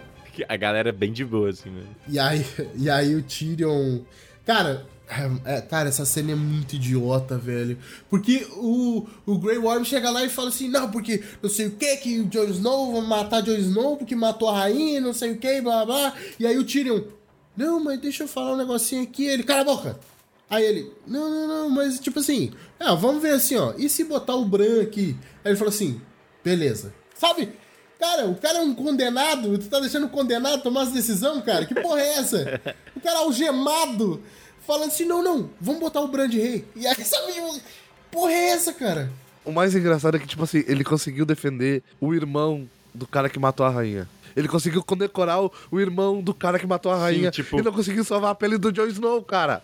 [0.49, 1.83] A galera é bem de boa, assim, né?
[2.09, 4.01] E aí, e aí o Tyrion.
[4.45, 4.87] Cara,
[5.45, 7.77] é, cara, essa cena é muito idiota, velho.
[8.09, 11.73] Porque o, o Grey Worm chega lá e fala assim: não, porque não sei o
[11.73, 15.33] que, que o Jon Snow vai matar Jon Snow porque matou a rainha, não sei
[15.33, 16.15] o que, blá blá.
[16.39, 17.03] E aí o Tyrion,
[17.57, 19.27] não, mas deixa eu falar um negocinho aqui.
[19.27, 19.99] Ele, cala a boca.
[20.51, 23.73] Aí ele, não, não, não, mas tipo assim, ah, vamos ver assim, ó.
[23.79, 25.17] E se botar o Bran aqui?
[25.45, 26.01] Aí ele falou assim:
[26.45, 26.93] beleza.
[27.15, 27.53] Sabe?
[28.01, 31.67] Cara, o cara é um condenado, tu tá deixando o condenado tomar essa decisão, cara?
[31.67, 32.61] Que porra é essa?
[32.97, 34.21] O cara algemado,
[34.67, 36.67] falando assim, não, não, vamos botar o Bran de rei.
[36.77, 37.33] E aí, sabe,
[38.11, 39.11] porra é essa, cara?
[39.43, 43.39] O mais engraçado é que, tipo assim, ele conseguiu defender o irmão do cara que
[43.39, 44.07] matou a rainha.
[44.37, 47.31] Ele conseguiu condecorar o, o irmão do cara que matou a rainha.
[47.31, 49.63] tipo- E não conseguiu salvar a pele do Jon Snow, cara.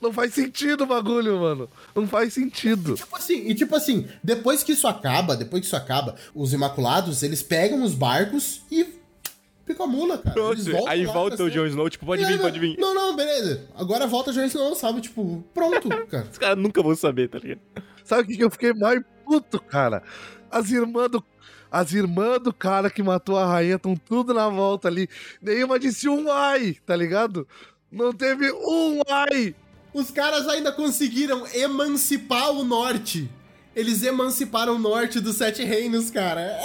[0.00, 1.68] Não faz sentido o bagulho, mano.
[1.94, 2.94] Não faz sentido.
[2.94, 7.22] Tipo assim, e tipo assim, depois que isso acaba, depois que isso acaba, os Imaculados,
[7.22, 8.86] eles pegam os barcos e
[9.66, 10.40] pica a mula, cara.
[10.40, 11.50] Voltam aí lá volta pra o.
[11.50, 12.78] Jon Snow, tipo, pode vir, pode vir.
[12.78, 13.66] Não, não, beleza.
[13.74, 15.00] Agora volta o Jon Snow, sabe?
[15.00, 16.28] Tipo, pronto, cara.
[16.30, 17.60] Os caras nunca vão saber, tá ligado?
[18.04, 20.02] Sabe o que que eu fiquei mais puto, cara?
[20.50, 21.24] As irmãs do.
[21.70, 25.06] As irmãs do cara que matou a rainha estão tudo na volta ali.
[25.42, 27.46] Nenhuma disse um ai, tá ligado?
[27.92, 29.54] Não teve um ai.
[29.92, 33.30] Os caras ainda conseguiram emancipar o norte.
[33.74, 36.58] Eles emanciparam o norte dos Sete Reinos, cara.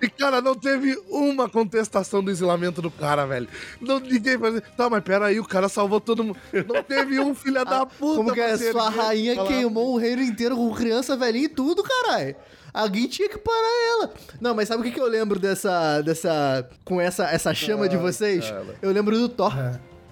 [0.00, 3.48] E, cara, não teve uma contestação do isolamento do cara, velho.
[3.80, 4.60] Não, ninguém fazia.
[4.76, 6.38] Tá, mas peraí, o cara salvou todo mundo.
[6.66, 8.16] Não teve um filho da puta.
[8.16, 8.56] Como que é?
[8.56, 12.36] Sua rainha falar, queimou o reino inteiro com criança, velhinha e tudo, caralho.
[12.72, 14.14] Alguém tinha que parar ela.
[14.40, 16.00] Não, mas sabe o que, que eu lembro dessa.
[16.02, 16.68] dessa.
[16.84, 18.48] com essa, essa chama de vocês?
[18.48, 18.76] cara.
[18.80, 19.52] Eu lembro do Thor,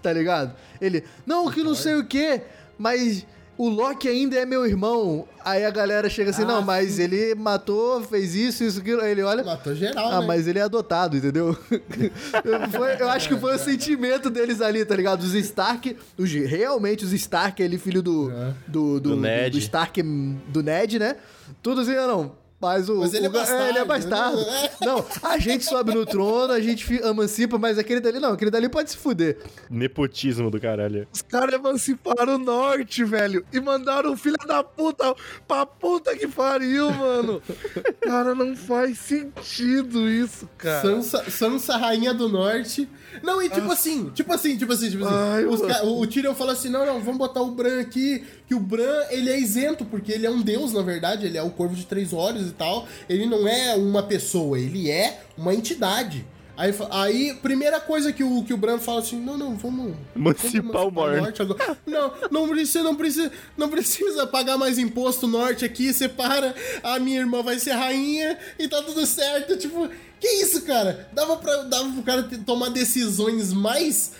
[0.07, 0.55] tá ligado?
[0.81, 2.43] Ele, não, que não sei o quê,
[2.79, 3.27] mas.
[3.59, 5.27] O Loki ainda é meu irmão.
[5.43, 9.01] Aí a galera chega assim, Ah, não, mas ele matou, fez isso, isso, aquilo.
[9.01, 9.43] Aí ele olha.
[9.43, 10.27] Matou geral, Ah, né?
[10.27, 11.57] mas ele é adotado, entendeu?
[12.71, 15.23] Foi- eu acho que foi o sentimento deles ali, tá ligado?
[15.23, 18.31] Os Stark, os, realmente os Stark, ele filho do,
[18.67, 19.53] do, do, Do Ned.
[19.53, 21.17] do Stark, do Ned, né?
[21.63, 22.33] Tudo assim, não.
[22.67, 24.37] Mas, o, Mas ele é o- ele é bastardo, bastardo.
[24.39, 24.71] né?
[24.83, 28.69] Não, a gente sobe no trono, a gente emancipa, mas aquele dali não, aquele dali
[28.69, 29.39] pode se fuder.
[29.71, 31.07] Nepotismo do caralho.
[31.13, 33.45] Os caras emanciparam o norte, velho.
[33.53, 35.15] E mandaram o filho da puta
[35.47, 37.43] pra puta que pariu, mano.
[38.03, 40.83] Cara, não faz sentido isso, cara.
[40.83, 42.89] Sansa, Sansa, rainha do norte.
[43.23, 45.15] Não, e tipo assim, tipo assim, tipo assim, tipo assim.
[45.15, 48.25] Ai, ca- o, o Tyrion fala assim: não, não, vamos botar o Bran aqui.
[48.47, 51.27] Que o Bran, ele é isento, porque ele é um deus, na verdade.
[51.27, 52.87] Ele é o corvo de três olhos e tal.
[53.09, 56.25] Ele não é uma pessoa, ele é uma entidade.
[56.57, 59.95] Aí, aí primeira coisa que o, que o Bran fala assim: não, não, vamos.
[60.15, 61.77] Emancipar o norte agora.
[61.87, 67.21] Não, não precisa, não precisa, não precisa pagar mais imposto norte aqui, separa, a minha
[67.21, 69.57] irmã vai ser rainha e tá tudo certo.
[69.59, 69.89] Tipo,
[70.19, 71.09] que isso, cara?
[71.13, 74.13] Dava, pra, dava pro cara tomar decisões mais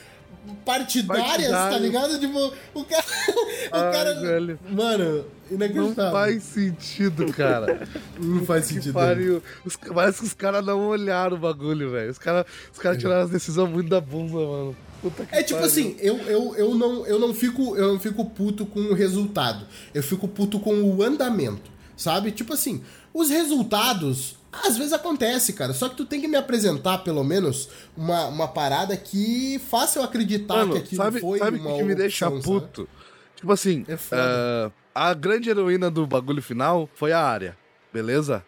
[0.65, 1.79] partidárias, tá Partidário.
[1.83, 2.19] ligado?
[2.21, 3.05] Tipo, o cara.
[3.73, 4.15] O Ai, cara.
[4.21, 4.59] velho.
[4.71, 5.25] Mano,
[5.75, 7.87] Não faz sentido, cara.
[8.19, 8.95] Não faz Que sentido.
[8.95, 9.43] pariu.
[9.65, 12.11] Os- parece que os caras não olharam o bagulho, velho.
[12.11, 14.77] Os caras os cara tiraram as decisões muito da bunda, mano.
[15.03, 15.67] Puta que É tipo pariu.
[15.67, 19.67] assim, eu, eu, eu, não, eu, não fico, eu não fico puto com o resultado.
[19.95, 22.33] Eu fico puto com o andamento, sabe?
[22.33, 22.83] Tipo assim,
[23.13, 25.73] os resultados às vezes acontece, cara.
[25.73, 30.03] Só que tu tem que me apresentar, pelo menos, uma, uma parada que faça eu
[30.05, 32.67] acreditar Mano, que aquilo sabe, foi sabe o uma que me deixa opção, sabe?
[32.67, 32.89] puto?
[33.37, 37.57] Tipo assim, É eh, a grande heroína do bagulho final foi a área,
[37.93, 38.43] beleza?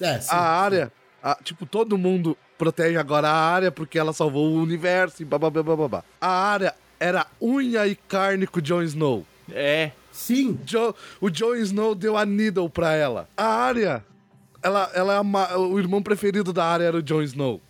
[0.00, 0.28] É, sim.
[0.34, 0.90] a área,
[1.44, 5.50] tipo, todo mundo protege agora a área porque ela salvou o universo e babá.
[5.50, 6.02] babá.
[6.20, 9.26] A área era unha e carne com o Jon Snow.
[9.52, 9.90] É.
[10.12, 10.58] Sim.
[10.64, 13.28] Jo- o Jon Snow deu a Needle pra ela.
[13.36, 14.04] A área,
[14.62, 17.60] ela, ela é a o irmão preferido da área era o Jon Snow.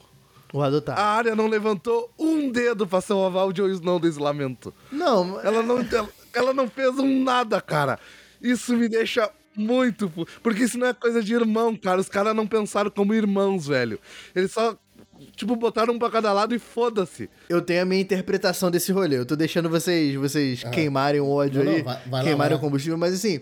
[0.52, 0.98] O adotar.
[0.98, 4.74] A área não levantou um dedo pra salvar o Jon Snow do isolamento.
[4.90, 7.98] Não, Ela não, ela, ela não fez um nada, cara.
[8.42, 10.10] Isso me deixa muito.
[10.42, 12.00] Porque isso não é coisa de irmão, cara.
[12.00, 14.00] Os caras não pensaram como irmãos, velho.
[14.34, 14.76] Eles só,
[15.36, 17.30] tipo, botaram um pra cada lado e foda-se.
[17.48, 19.18] eu tenho a minha interpretação desse rolê.
[19.18, 22.36] Eu tô deixando vocês, vocês queimarem o ódio Não, não, aí, vai- vai lá, queimarem
[22.36, 22.56] vai lá.
[22.56, 23.40] o combustível, mas assim,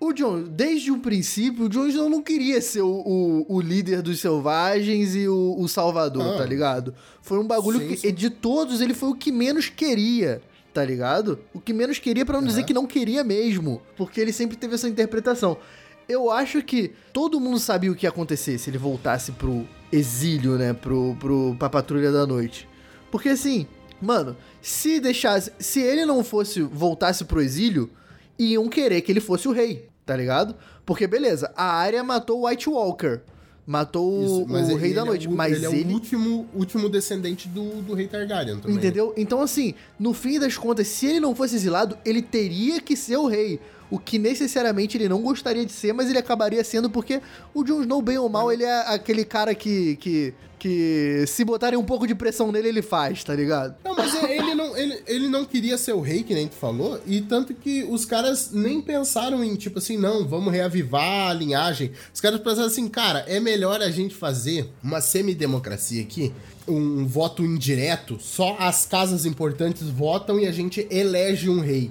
[0.00, 4.18] o John, desde o princípio, o Snow não queria ser o, o, o líder dos
[4.18, 6.38] selvagens e o, o salvador, Ah.
[6.38, 6.94] tá ligado?
[7.20, 8.14] Foi um bagulho Sim, que, sim.
[8.14, 10.40] de todos, ele foi o que menos queria.
[10.72, 11.40] Tá ligado?
[11.52, 13.82] O que menos queria pra não dizer que não queria mesmo.
[13.96, 15.56] Porque ele sempre teve essa interpretação.
[16.08, 20.56] Eu acho que todo mundo sabia o que ia acontecer se ele voltasse pro exílio,
[20.56, 20.72] né?
[20.72, 22.68] Pro, pro, pra patrulha da noite.
[23.10, 23.66] Porque assim,
[24.00, 25.50] mano, se deixasse.
[25.58, 26.62] Se ele não fosse.
[26.62, 27.90] voltasse pro exílio,
[28.38, 30.56] iam querer que ele fosse o rei, tá ligado?
[30.84, 33.20] Porque, beleza, a área matou o White Walker.
[33.64, 35.28] Matou Isso, o, ele- rei da ele é noite.
[35.28, 38.76] o- mas ele é o último, último descendente do, do rei Targaryen também.
[38.76, 39.14] Entendeu?
[39.16, 43.18] Então, assim, no fim das contas, se ele não fosse exilado, ele teria que ser
[43.18, 43.60] o rei.
[43.88, 47.20] O que necessariamente ele não gostaria de ser, mas ele acabaria sendo porque
[47.54, 51.78] o Jon Snow, bem ou mal, ele é aquele cara que, que, que se botarem
[51.78, 53.74] um pouco de pressão nele, ele faz, tá ligado?
[53.84, 54.49] Não, mas ele não,
[55.10, 58.50] ele, não queria ser o rei, que nem tu falou, e tanto que os caras
[58.52, 61.90] nem pensaram em, tipo assim, não, vamos reavivar a linhagem.
[62.14, 66.32] Os caras pensaram assim, cara, é melhor a gente fazer uma semidemocracia aqui,
[66.66, 71.90] um voto indireto, só as casas importantes votam e a gente elege um rei.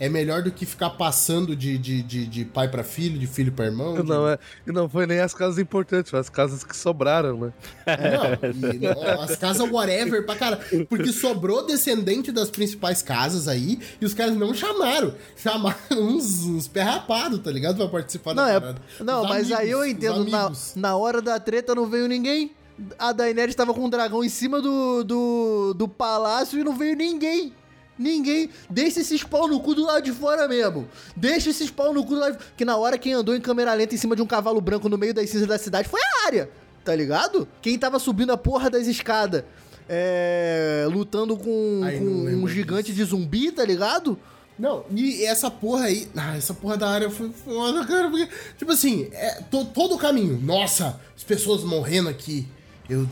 [0.00, 3.52] É melhor do que ficar passando de, de, de, de pai pra filho, de filho
[3.52, 3.94] pra irmão.
[3.94, 7.38] de- Não, é, e não foi nem as casas importantes, foi as casas que sobraram,
[7.38, 7.52] né?
[7.86, 8.86] Não, e,
[9.22, 10.58] as casas whatever pra cara.
[10.88, 15.14] Porque sobrou descendente das principais casas aí e os caras não chamaram.
[15.36, 17.76] Chamaram uns, uns perrapados, tá ligado?
[17.76, 18.82] Pra participar Não, da é, parada.
[19.00, 20.72] não Os mas aí eu amigos, entendo, na, amigos.
[20.74, 22.52] na hora da treta não veio ninguém.
[22.98, 26.96] A Daenerys tava com um dragão em cima do, do, do palácio e não veio
[26.96, 27.52] ninguém.
[28.00, 28.48] Ninguém.
[28.70, 30.88] Deixa esses pau no cu do lado de fora mesmo.
[31.14, 33.74] Deixa esses pau no cu do lado de Que na hora quem andou em câmera
[33.74, 36.26] lenta em cima de um cavalo branco no meio das cinzas da cidade foi a
[36.26, 36.50] área.
[36.84, 37.46] Tá ligado?
[37.60, 39.44] Quem tava subindo a porra das escadas.
[39.92, 44.16] É, lutando com, Ai, com um gigante de zumbi, tá ligado?
[44.58, 46.06] Não, e essa porra aí.
[46.16, 48.08] Ah, essa porra da área foi foda, cara.
[48.08, 50.38] Porque, tipo assim, é, to- todo o caminho.
[50.40, 52.46] Nossa, as pessoas morrendo aqui.
[52.88, 53.06] Eu,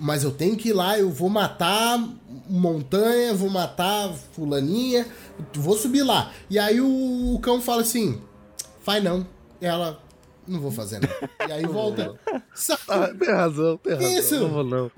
[0.00, 2.02] mas eu tenho que ir lá, eu vou matar
[2.48, 5.06] montanha, vou matar fulaninha,
[5.54, 6.32] vou subir lá.
[6.48, 8.20] E aí o, o cão fala assim:
[8.82, 9.26] faz não.
[9.60, 10.00] Ela,
[10.50, 11.48] não vou fazer não.
[11.48, 12.14] E aí volta.
[12.54, 12.80] Sabe?
[12.90, 14.18] Ah, tem razão, tem razão.
[14.18, 14.40] Isso.
[14.40, 14.90] Não vou, não.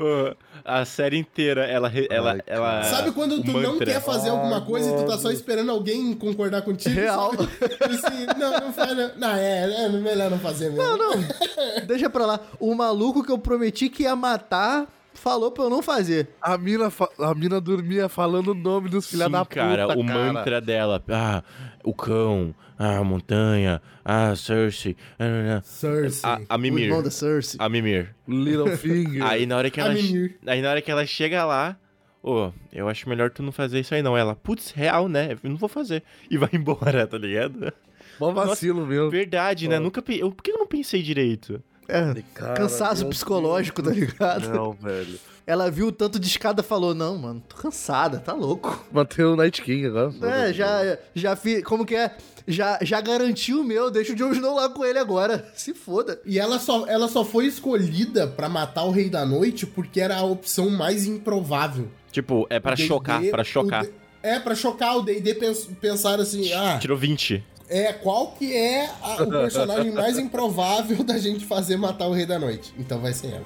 [0.65, 1.93] A série inteira, ela.
[2.09, 5.31] ela, Ai, ela Sabe quando tu não quer fazer alguma coisa e tu tá só
[5.31, 6.95] esperando alguém concordar contigo?
[6.95, 7.33] Real.
[7.33, 9.11] Assim, não, não faz não.
[9.17, 10.83] Não, é, é melhor não fazer mesmo.
[10.83, 11.12] Não, não.
[11.87, 12.41] Deixa pra lá.
[12.59, 16.29] O maluco que eu prometi que ia matar falou pra eu não fazer.
[16.40, 19.87] A mina, fa- a mina dormia falando o nome dos filha Sim, da puta, cara,
[19.98, 20.33] o cara.
[20.33, 21.03] mantra dela.
[21.09, 21.42] Ah,
[21.85, 22.55] o cão.
[22.79, 23.81] Ah, a montanha.
[24.05, 24.96] Ah, Cersei.
[25.18, 25.61] ah.
[25.62, 26.29] Cersei.
[26.29, 27.03] A, a O irmão Mimir.
[27.03, 27.57] da Cersei.
[27.61, 28.14] A Mimir.
[28.27, 29.22] Littlefinger.
[29.27, 29.92] Aí na hora que ela.
[29.94, 30.37] Mimir.
[30.46, 31.77] Aí na hora que ela chega lá.
[32.22, 34.16] Ô, eu acho melhor tu não fazer isso aí não.
[34.16, 35.37] Ela, putz, real, né?
[35.42, 36.03] Eu não vou fazer.
[36.31, 37.72] E vai embora, tá ligado?
[38.20, 39.11] Mó vacilo mesmo.
[39.11, 39.79] Verdade, né?
[39.81, 40.18] Nunca pe...
[40.20, 41.61] eu, Por que eu não pensei direito?
[41.88, 44.49] É, Cara, cansaço psicológico, tá ligado?
[44.49, 45.18] Não, velho.
[45.47, 48.85] Ela viu o tanto de escada e falou: Não, mano, tô cansada, tá louco.
[48.92, 50.12] Matei o Night King agora.
[50.23, 51.64] É, já, já fiz.
[51.64, 52.16] Como que é?
[52.47, 55.49] Já, já garantiu o meu, deixa o Jon Snow lá com ele agora.
[55.55, 56.21] Se foda.
[56.25, 60.16] E ela só, ela só foi escolhida pra matar o Rei da Noite porque era
[60.16, 61.88] a opção mais improvável.
[62.11, 63.87] Tipo, é D&D chocar, pra chocar.
[64.23, 64.97] É, pra chocar.
[64.99, 67.45] O D&D pens, pensar assim, ah, Tirou 20.
[67.72, 72.26] É, qual que é a- o personagem mais improvável da gente fazer matar o Rei
[72.26, 72.74] da Noite?
[72.78, 73.44] Então vai ser ela.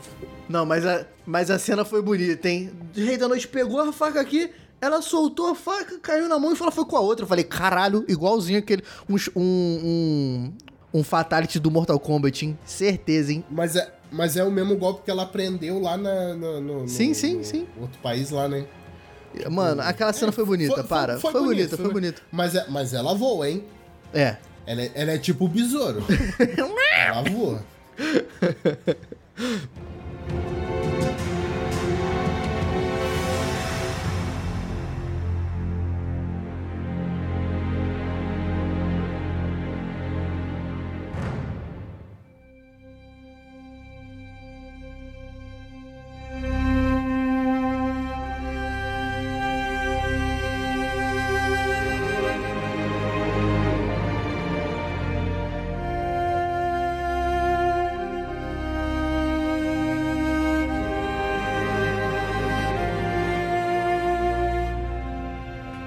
[0.49, 2.71] Não, mas a, mas a cena foi bonita, hein?
[2.97, 6.53] O Rei da Noite pegou a faca aqui, ela soltou a faca, caiu na mão
[6.53, 7.25] e ela foi com a outra.
[7.25, 8.83] Eu falei, caralho, igualzinho aquele.
[9.09, 10.53] Um, um,
[10.95, 12.59] um, um Fatality do Mortal Kombat, hein?
[12.65, 13.45] Certeza, hein?
[13.51, 16.89] Mas é, mas é o mesmo golpe que ela aprendeu lá na, no, no- no-
[16.89, 17.67] Sim, sim, no sim.
[17.81, 18.67] outro país lá, né?
[19.51, 21.19] Mano, aquela cena foi bonita, Foi- foi- para.
[21.19, 22.23] Foi, foi bonito, bonita, foi foi bonito.
[22.33, 23.65] Mas, é, mas ela voa, hein?
[24.13, 24.37] É.
[24.67, 26.05] Ela é, ela é tipo o besouro.
[26.97, 27.65] ela voa.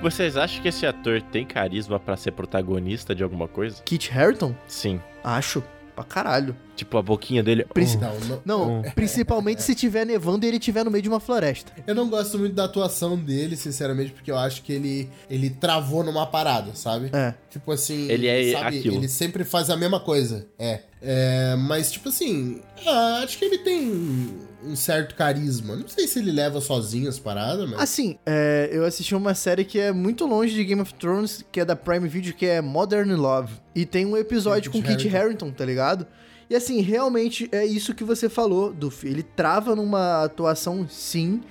[0.10, 3.82] Vocês acham que esse ator tem carisma pra ser protagonista de alguma coisa?
[3.84, 4.56] Kit Harington?
[4.68, 5.00] Sim.
[5.24, 5.64] Acho.
[5.96, 6.56] Pra caralho.
[6.78, 7.66] Tipo, a boquinha dele.
[7.74, 11.20] Princi- Não, não, Não, principalmente se tiver nevando e ele tiver no meio de uma
[11.20, 11.74] floresta.
[11.86, 16.02] eu não gosto muito da atuação dele, sinceramente, porque eu acho que ele, ele travou
[16.02, 17.10] numa parada, sabe?
[17.12, 17.34] É.
[17.50, 18.78] Tipo assim, Ele é sabe?
[18.80, 18.96] aquilo.
[18.96, 20.48] Ele sempre faz a mesma coisa.
[20.58, 20.80] É.
[21.02, 25.76] É, mas, tipo assim, ah, acho que ele tem um certo carisma.
[25.76, 27.80] Não sei se ele leva sozinho as paradas, mas.
[27.80, 31.60] Assim, é, eu assisti uma série que é muito longe de Game of Thrones, que
[31.60, 33.54] é da Prime Video, que é Modern Love.
[33.74, 36.06] E tem um episódio Kit com Kit Harington, tá ligado?
[36.50, 41.42] E assim, realmente é isso que você falou, do Ele trava numa atuação, sim,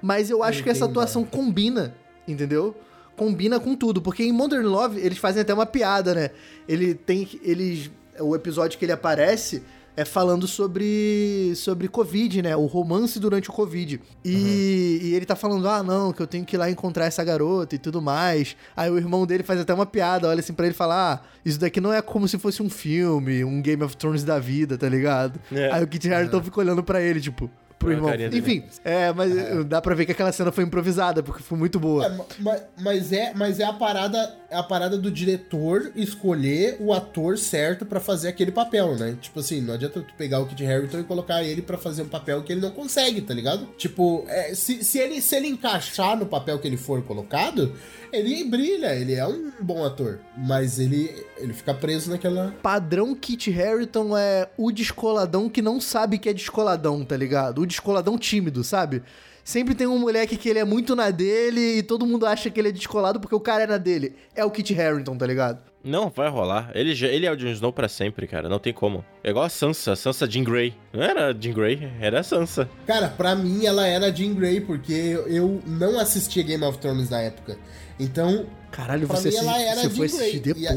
[0.00, 1.94] mas eu acho que essa atuação combina,
[2.28, 2.76] entendeu?
[3.16, 6.30] Combina com tudo, porque em Modern Love eles fazem até uma piada, né?
[6.68, 7.28] Ele tem.
[7.42, 7.90] Eles.
[8.20, 9.62] O episódio que ele aparece
[9.96, 12.56] é falando sobre sobre Covid, né?
[12.56, 14.00] O romance durante o Covid.
[14.24, 17.22] E, e ele tá falando, ah, não, que eu tenho que ir lá encontrar essa
[17.22, 18.56] garota e tudo mais.
[18.76, 21.20] Aí o irmão dele faz até uma piada, olha assim pra ele e fala, ah,
[21.44, 24.76] isso daqui não é como se fosse um filme, um Game of Thrones da vida,
[24.76, 25.38] tá ligado?
[25.52, 25.72] É.
[25.72, 27.50] Aí o Kit Harington fica olhando pra ele, tipo,
[27.84, 28.10] pro irmão.
[28.38, 32.04] Enfim, é, mas dá pra ver que aquela cena foi improvisada, porque foi muito boa.
[32.06, 36.76] É, ma- ma- mas é, mas é a parada, é a parada do diretor escolher
[36.80, 39.16] o ator certo pra fazer aquele papel, né?
[39.20, 42.08] Tipo assim, não adianta tu pegar o Kit Harington e colocar ele pra fazer um
[42.08, 43.66] papel que ele não consegue, tá ligado?
[43.76, 47.72] Tipo, é, se, se ele se ele encaixar no papel que ele for colocado,
[48.12, 53.50] ele brilha, ele é um bom ator, mas ele ele fica preso naquela Padrão Kit
[53.52, 57.60] Harington é o descoladão que não sabe que é descoladão, tá ligado?
[57.60, 59.02] O descoladão tímido, sabe?
[59.42, 62.58] Sempre tem um moleque que ele é muito na dele e todo mundo acha que
[62.58, 64.14] ele é descolado porque o cara é na dele.
[64.34, 65.58] É o Kit Harington, tá ligado?
[65.84, 66.70] Não, vai rolar.
[66.74, 68.48] Ele, já- ele é o Jon Snow pra sempre, cara.
[68.48, 69.04] Não tem como.
[69.22, 69.92] É igual a Sansa.
[69.92, 70.74] A Sansa Jean Grey.
[70.94, 72.70] Não era a Jean Grey, era a Sansa.
[72.86, 74.94] Cara, pra mim ela era Jean Grey, porque
[75.26, 77.58] eu- não assistia Game of Thrones na época.
[78.00, 80.62] Então, Caralho, Pra você, mim, ela era você foi Jean assistir Grey.
[80.62, 80.68] E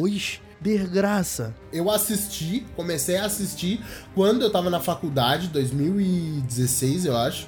[0.60, 0.80] a- depois?
[0.82, 1.55] Desgraça.
[1.72, 3.84] eu assisti, comecei a assistir
[4.16, 7.47] quando eu tava na faculdade, 2016, eu acho.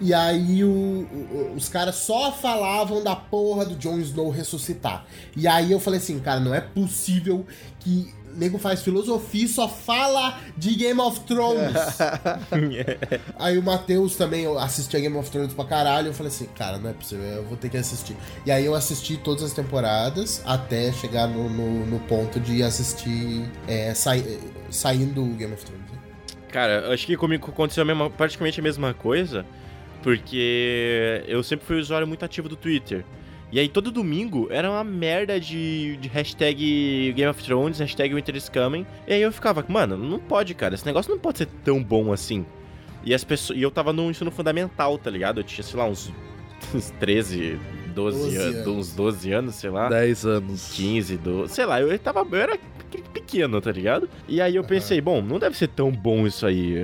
[0.00, 5.04] E aí o- o- os caras só falavam da porra do Jon Snow ressuscitar.
[5.36, 7.44] E aí eu falei assim, cara, não é possível
[7.80, 11.72] que nego faz filosofia e só fala de Game of Thrones.
[13.38, 16.08] Aí o Matheus também assistia Game of Thrones pra caralho.
[16.08, 18.16] Eu falei assim, cara, não é possível, eu vou ter que assistir.
[18.44, 23.44] E aí eu assisti todas as temporadas até chegar no, no, no ponto de assistir
[23.66, 24.38] é, sai-
[24.70, 25.84] saindo do Game of Thrones.
[25.92, 25.98] né?
[26.50, 29.44] Cara, acho que comigo aconteceu a mesma, praticamente a mesma coisa,
[30.02, 33.04] porque eu sempre fui usuário muito ativo do Twitter.
[33.50, 38.36] E aí todo domingo era uma merda de, de hashtag Game of Thrones, hashtag Winter
[38.36, 38.86] is Coming.
[39.06, 42.12] E aí eu ficava, mano, não pode, cara, esse negócio não pode ser tão bom
[42.12, 42.44] assim.
[43.04, 43.58] E as pessoas.
[43.58, 45.40] E eu tava no ensino fundamental, tá ligado?
[45.40, 46.12] Eu tinha, sei lá, uns,
[46.74, 47.58] uns 13,
[47.94, 49.88] 12, 12 anos, uns 12 anos, sei lá.
[49.88, 50.72] 10 anos.
[50.74, 52.58] 15, 12, sei lá, eu tava, eu era
[53.14, 54.08] pequeno, tá ligado?
[54.28, 56.74] E aí eu pensei, bom, não deve ser tão bom isso aí.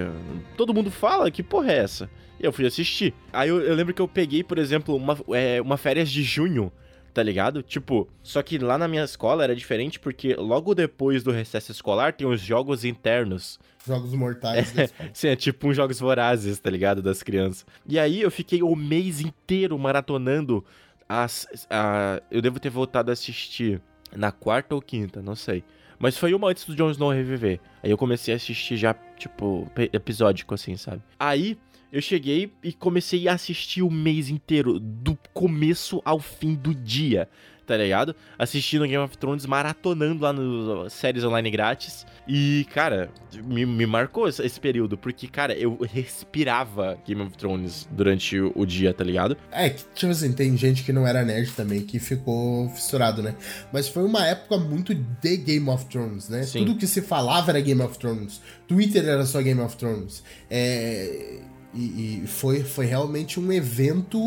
[0.57, 2.11] Todo mundo fala, que porra é essa?
[2.45, 3.14] Eu fui assistir.
[3.32, 6.70] Aí eu, eu lembro que eu peguei, por exemplo, uma, é, uma férias de junho,
[7.14, 7.62] tá ligado?
[7.62, 12.12] Tipo, só que lá na minha escola era diferente porque logo depois do recesso escolar
[12.12, 13.59] tem os jogos internos.
[13.86, 14.76] Jogos mortais.
[14.76, 15.11] escola.
[15.14, 17.01] Sim, é tipo uns jogos vorazes, tá ligado?
[17.01, 17.64] Das crianças.
[17.88, 20.64] E aí eu fiquei o mês inteiro maratonando
[21.09, 21.47] as.
[21.70, 23.80] A, eu devo ter voltado a assistir
[24.14, 25.64] na quarta ou quinta, não sei.
[25.99, 27.61] Mas foi uma antes do Jon Snow reviver.
[27.82, 31.01] Aí eu comecei a assistir já, tipo, episódico, assim, sabe?
[31.18, 31.57] Aí
[31.95, 37.28] eu cheguei e comecei a assistir o mês inteiro, do começo ao fim do dia,
[37.64, 38.16] tá ligado?
[38.36, 42.05] Assistindo Game of Thrones, maratonando lá nas séries online grátis.
[42.26, 43.11] E, cara,
[43.45, 48.66] me, me marcou esse, período, porque, cara, eu respirava Game of Thrones durante o, o
[48.66, 49.36] dia, tá ligado?
[49.53, 53.36] É, que, tipo assim, tem gente que não era nerd também que ficou fissurado, né?
[53.72, 56.42] Mas foi uma época muito de Game of Thrones, né?
[56.42, 56.64] Sim.
[56.64, 58.42] Tudo que se falava era Game of Thrones.
[58.66, 60.24] Twitter era só Game of Thrones.
[60.51, 61.38] É,
[61.75, 64.18] e e foi, foi realmente um evento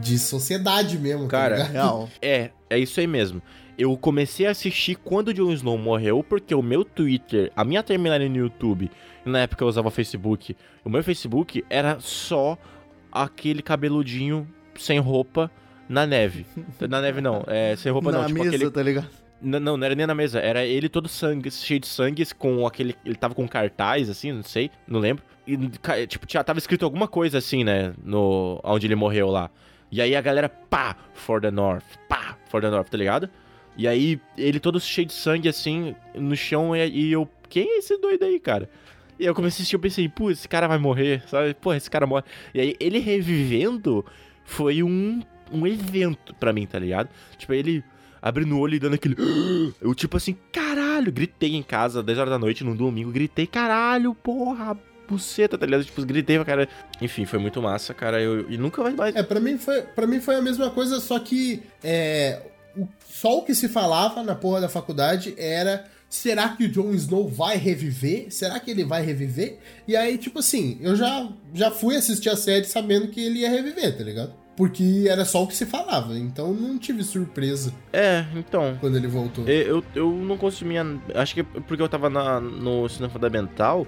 [0.00, 1.64] de sociedade mesmo, tá Cara?
[1.64, 2.08] Real.
[2.20, 3.42] É, é isso aí mesmo.
[3.76, 7.82] Eu comecei a assistir quando o Jon Snow morreu, porque o meu Twitter, a minha
[7.82, 8.90] timeline no YouTube,
[9.24, 12.58] na época eu usava Facebook, o meu Facebook era só
[13.10, 14.46] aquele cabeludinho
[14.78, 15.50] sem roupa
[15.88, 16.46] na neve.
[16.88, 18.70] Na neve não, é, sem roupa Na não, tipo mesa, aquele...
[18.70, 19.08] tá ligado?
[19.40, 22.66] Não, não, não era nem na mesa, era ele todo sangue, cheio de sangue, com
[22.66, 22.94] aquele...
[23.04, 25.24] Ele tava com cartaz, assim, não sei, não lembro.
[25.46, 28.60] E, tipo, tava escrito alguma coisa assim, né, no...
[28.62, 29.50] Onde ele morreu lá.
[29.90, 33.28] E aí a galera, pá, for the north, pá, for the north, tá ligado?
[33.76, 37.28] E aí ele todo cheio de sangue, assim, no chão, e, e eu...
[37.48, 38.70] Quem é esse doido aí, cara?
[39.18, 41.54] E eu comecei a assistir, eu pensei, pô, esse cara vai morrer, sabe?
[41.54, 42.24] Pô, esse cara morre.
[42.54, 44.04] E aí ele revivendo
[44.44, 45.20] foi um,
[45.52, 47.08] um evento pra mim, tá ligado?
[47.36, 47.84] Tipo, ele
[48.20, 49.16] abrindo o olho e dando aquele.
[49.80, 54.14] Eu, tipo assim, caralho, gritei em casa, 10 horas da noite, num domingo, gritei, caralho,
[54.14, 54.78] porra,
[55.08, 55.84] buceta, tá ligado?
[55.84, 56.68] Tipo, gritei pra cara.
[57.00, 58.20] Enfim, foi muito massa, cara.
[58.20, 58.94] Eu, e nunca mais.
[58.94, 59.14] mais...
[59.16, 62.40] É, pra mim foi, pra mim foi a mesma coisa, só que é,
[62.76, 66.92] o- só o que se falava na porra da faculdade era será que o Jon
[66.92, 68.26] Snow vai reviver?
[68.30, 69.58] Será que ele vai reviver?
[69.88, 73.48] E aí, tipo assim, eu já, já fui assistir a série sabendo que ele ia
[73.50, 74.34] reviver, tá ligado?
[74.54, 78.76] Porque era só o que se falava, então não tive surpresa É, então.
[78.78, 79.48] quando ele voltou.
[79.48, 80.84] Eu, eu, eu não consumia.
[81.14, 83.86] Acho que porque eu tava na, no ensino fundamental,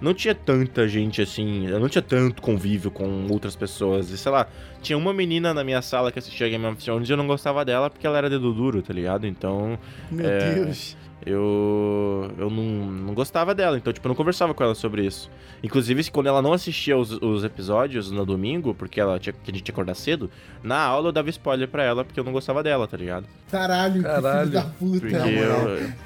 [0.00, 1.66] não tinha tanta gente assim.
[1.66, 4.10] Eu não tinha tanto convívio com outras pessoas.
[4.10, 4.46] E sei lá,
[4.82, 7.64] tinha uma menina na minha sala que assistia Game of Thrones e eu não gostava
[7.64, 9.26] dela porque ela era dedo duro, tá ligado?
[9.26, 9.78] Então.
[10.10, 10.54] Meu É.
[10.54, 10.96] Deus.
[11.26, 15.30] Eu eu não, não gostava dela, então tipo, eu não conversava com ela sobre isso.
[15.62, 19.46] Inclusive, quando ela não assistia os, os episódios no domingo, porque ela tinha, que a
[19.46, 20.30] gente tinha que acordar cedo,
[20.62, 23.26] na aula eu dava spoiler pra ela porque eu não gostava dela, tá ligado?
[23.50, 24.50] Caralho, Caralho.
[24.50, 25.14] que filho da puta, Porque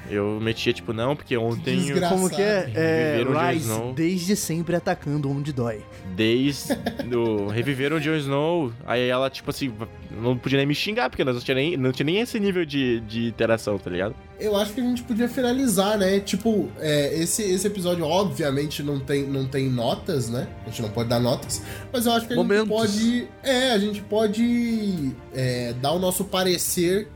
[0.09, 2.15] eu, eu metia, tipo, não, porque ontem desgraça.
[2.15, 2.71] Como que é?
[2.73, 3.93] é Rise, Snow.
[3.93, 5.81] desde sempre atacando onde dói.
[6.15, 6.73] desde
[7.15, 9.71] o reviveram o Jon Snow, aí ela, tipo assim,
[10.11, 12.65] não podia nem me xingar, porque nós não tinha nem, não tinha nem esse nível
[12.65, 14.15] de, de interação, tá ligado?
[14.41, 16.19] Eu acho que a gente podia finalizar, né?
[16.19, 20.47] Tipo, é, esse, esse episódio, obviamente, não tem, não tem notas, né?
[20.65, 21.61] A gente não pode dar notas.
[21.93, 22.67] Mas eu acho que a Momentos.
[22.67, 23.27] gente pode.
[23.43, 27.07] É, a gente pode é, dar o nosso parecer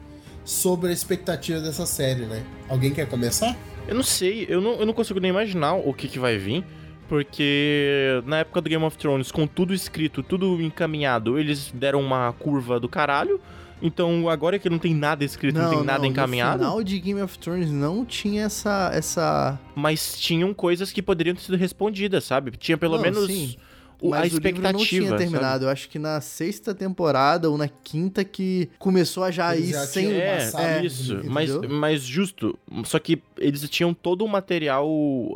[0.43, 2.45] sobre a expectativa dessa série, né?
[2.69, 3.57] Alguém quer começar?
[3.87, 6.63] Eu não sei, eu não, eu não consigo nem imaginar o que, que vai vir.
[7.07, 12.33] Porque na época do Game of Thrones, com tudo escrito, tudo encaminhado, eles deram uma
[12.33, 13.39] curva do caralho.
[13.81, 16.57] Então agora que não tem nada escrito, não, tem nada encaminhado.
[16.59, 18.89] No final de Game of Thrones não tinha essa.
[18.93, 19.59] essa...
[19.75, 22.51] Mas tinham coisas que poderiam ter sido respondidas, sabe?
[22.57, 23.55] Tinha pelo Não, menos sim.
[24.01, 24.71] o- a Mas o livro expectativa.
[24.77, 25.17] não tinha sabe?
[25.17, 25.65] terminado.
[25.65, 29.73] Eu acho que na sexta temporada ou na quinta que começou a já Eles ir
[29.73, 30.11] já sem.
[30.13, 31.21] É, é, isso.
[31.25, 32.57] Mas, mas justo.
[32.85, 34.87] Só que eles tinham todo o material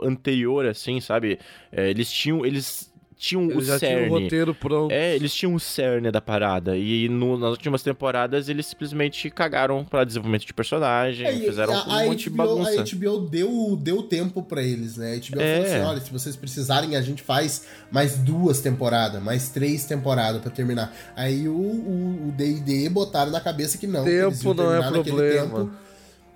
[0.03, 1.39] anterior, assim, sabe?
[1.71, 2.45] É, eles tinham.
[2.45, 2.88] Eles
[3.22, 4.09] tinham Eles o já tinham o cerne.
[4.24, 4.91] roteiro pronto.
[4.93, 6.78] É, eles tinham o cerne da parada.
[6.78, 11.86] E no- nas últimas temporadas eles simplesmente cagaram pra desenvolvimento de personagem, É, fizeram a,
[11.86, 12.82] um a monte de HBO, bagunça.
[12.82, 15.15] A HBO deu, deu tempo pra eles, né?
[15.15, 15.55] A HBO É.
[15.55, 20.41] falou assim: olha, se vocês precisarem, a gente faz mais duas temporadas, mais três temporadas
[20.41, 20.95] pra terminar.
[21.15, 24.05] Aí o- o o D&D botaram na cabeça que não.
[24.05, 25.59] Tempo não é problema.
[25.59, 25.72] tempo.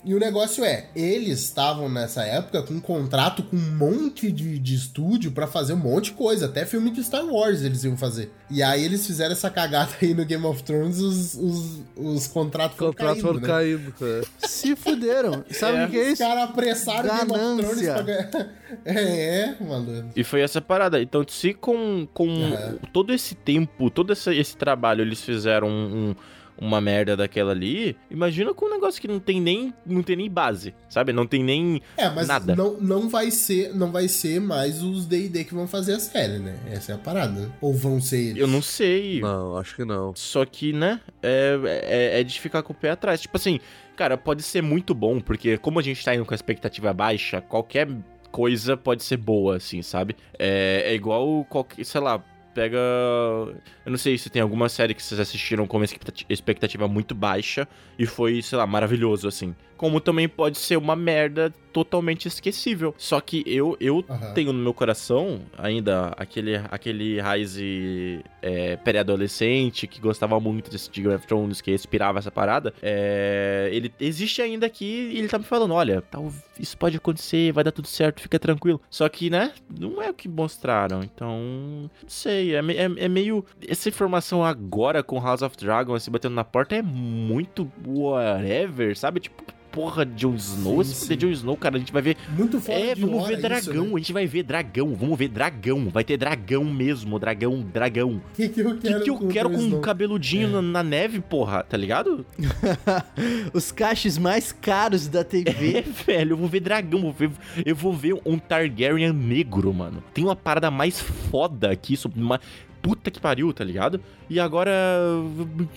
[0.06, 4.60] E o negócio é, eles estavam nessa época com um contrato com um monte de,
[4.60, 6.46] de estúdio pra fazer um monte de coisa.
[6.48, 8.32] Até filme de Star Wars eles iam fazer.
[8.50, 12.76] E aí eles fizeram essa cagada aí no Game of Thrones, os, os, os contratos
[12.78, 13.94] O contrato foram foram caindo, né?
[14.00, 14.24] caindo.
[14.42, 14.48] é.
[14.48, 15.44] Se fuderam.
[15.52, 16.18] Sabe o que é Os isso?
[16.24, 17.94] caras apressaram o Game of Thrones Ganância.
[17.94, 18.50] pra ganhar.
[18.86, 20.10] É, é, mano.
[20.16, 21.00] E foi essa parada.
[21.00, 22.74] Então, se com, com É.
[22.92, 26.16] todo esse tempo, todo esse, esse trabalho, eles fizeram um- um-
[26.64, 30.30] uma merda daquela ali, imagina com um negócio que não tem nem, não tem nem
[30.30, 31.12] base, sabe?
[31.12, 32.56] Não tem nem É, mas Nada.
[32.56, 36.40] não, não vai ser, não vai ser mais os D&D que vão fazer a série,
[36.40, 36.56] né?
[36.72, 37.52] Essa é a parada.
[37.62, 38.42] Ou vão ser eles?
[38.42, 39.20] Eu não sei.
[39.20, 40.16] Não, acho que não.
[40.16, 43.22] Só que, né, é, é, é de ficar com o pé atrás.
[43.22, 43.60] Tipo assim,
[43.96, 47.42] cara, pode ser muito bom, porque como a gente tá indo com a expectativa baixa,
[47.42, 47.88] qualquer
[48.32, 50.16] coisa pode ser boa, assim, sabe?
[50.40, 52.24] É, é igual qualquer, sei lá,
[52.54, 52.78] pega.
[52.78, 57.14] Eu não sei se tem alguma série que vocês assistiram com uma expectati- expectativa muito
[57.16, 59.56] baixa e foi, sei lá, maravilhoso, assim.
[59.78, 62.94] Como também pode ser uma merda totalmente esquecível.
[62.98, 64.34] Só que eu, eu Aham.
[64.34, 71.02] tenho no meu coração ainda aquele, aquele Rise é, pré-adolescente que gostava muito desse de
[71.02, 72.74] Game of Thrones, que respirava essa parada.
[72.82, 77.52] É, ele existe ainda aqui e ele tá me falando: olha, tal, isso pode acontecer,
[77.52, 78.80] vai dar tudo certo, fica tranquilo.
[78.90, 81.02] Só que, né, não é o que mostraram.
[81.04, 82.43] Então, não sei.
[82.52, 83.46] É, me- é, é meio.
[83.68, 89.20] Essa informação agora com House of Dragon se batendo na porta é muito whatever, sabe?
[89.22, 89.44] Tipo,
[89.74, 90.84] porra, Jon Snow?
[90.84, 91.06] Sim, Se sim.
[91.08, 93.58] você Jon Snow, cara, a gente vai ver Muito fora é, de vamos ver dragão,
[93.60, 93.92] Isso, né?
[93.96, 98.22] a gente vai ver dragão, vamos ver dragão, vai ter dragão mesmo, dragão, dragão.
[98.32, 100.62] O que, que eu O que, quero que eu com quero com um cabeludinho na,
[100.62, 102.24] na neve, porra, tá ligado?
[103.54, 105.82] Os caixas mais caros da É, TV.
[106.06, 107.32] velho, eu vou ver dragão, vou ver-
[107.66, 110.04] eu vou ver um Targaryen negro, mano.
[110.14, 112.40] Tem uma parada mais foda que isso, uma
[112.84, 114.00] puta que pariu, tá ligado?
[114.30, 114.72] E agora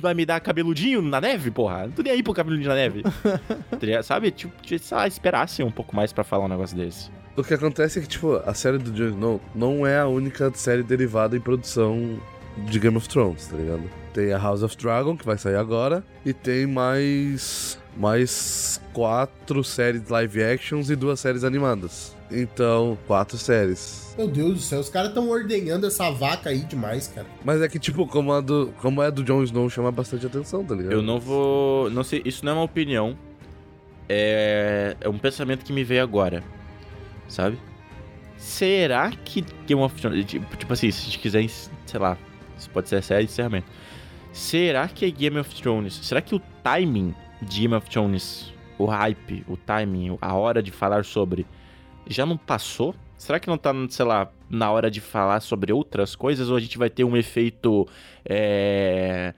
[0.01, 1.85] vai me dar cabeludinho na neve, porra?
[1.85, 3.03] Não tô nem aí pro cabeludinho na neve.
[3.71, 4.03] Tá?
[4.03, 4.31] Sabe?
[4.33, 7.11] Tipo, sei lá, esperassem um pouco mais pra falar um negócio desse.
[7.37, 10.51] O que acontece é que, tipo, a série do Jon Snow não é a única
[10.55, 12.19] série derivada em produção
[12.57, 13.83] de Game of Thrones, tá ligado?
[14.13, 17.79] Tem a House of Dragon, que vai sair agora, e tem mais.
[17.97, 22.16] mais quatro séries live actions e duas séries animadas.
[22.31, 24.14] Então, quatro séries.
[24.18, 27.27] Meu Deus do céu, os caras estão ordenhando essa vaca aí demais, cara.
[27.45, 30.64] Mas é que, tipo, como a do, como é do Jon Snow, chama bastante atenção,
[30.64, 30.93] tá ligado?
[30.93, 31.91] Eu não vou.
[31.91, 33.16] Não sei, isso não é uma opinião.
[34.09, 36.43] É, é um pensamento que me veio agora.
[37.29, 37.59] Sabe?
[38.37, 40.24] Será que Game of Thrones.
[40.24, 42.16] Tipo, tipo assim, se a gente quiser, sei lá,
[42.59, 43.66] isso pode ser a série de encerramento.
[44.33, 45.95] Será que é Game of Thrones?
[46.03, 50.70] Será que o timing de Game of Thrones, o hype, o timing, a hora de
[50.70, 51.47] falar sobre,
[52.07, 52.95] já não passou?
[53.17, 56.51] Será que não tá, sei lá, na hora de falar sobre outras coisas?
[56.51, 57.89] Ou a gente vai ter um efeito.
[58.25, 59.35] É,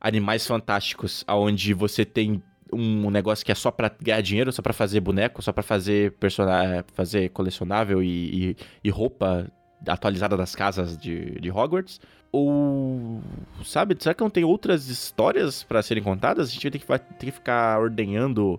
[0.00, 2.42] Animais Fantásticos, onde você tem
[2.72, 6.12] um negócio que é só pra ganhar dinheiro, só pra fazer boneco, só pra fazer
[6.12, 9.50] personagem, fazer colecionável e, e, e roupa
[9.86, 12.00] atualizada das casas de, de Hogwarts?
[12.32, 13.20] Ou,
[13.64, 16.48] sabe, será que não tem outras histórias pra serem contadas?
[16.48, 18.58] A gente vai ter que, vai ter que ficar ordenhando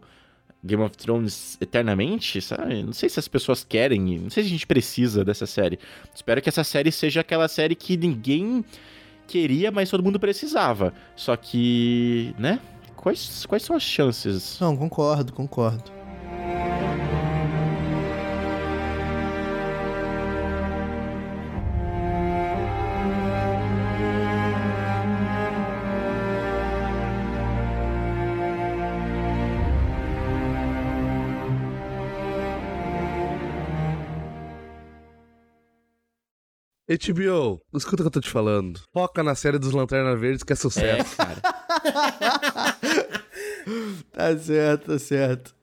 [0.64, 2.84] Game of Thrones eternamente, sabe?
[2.84, 5.80] Não sei se as pessoas querem, não sei se a gente precisa dessa série.
[6.14, 8.64] Espero que essa série seja aquela série que ninguém
[9.28, 10.93] queria, mas todo mundo precisava.
[11.16, 12.59] Só que, né?
[12.95, 14.59] Quais, quais são as chances?
[14.59, 15.91] Não, concordo, concordo.
[36.97, 38.79] HBO, escuta o que eu tô te falando.
[38.93, 41.15] Foca na série dos Lanterna Verdes que é É, sucesso.
[41.15, 41.41] cara.
[44.11, 45.55] Tá certo, tá certo.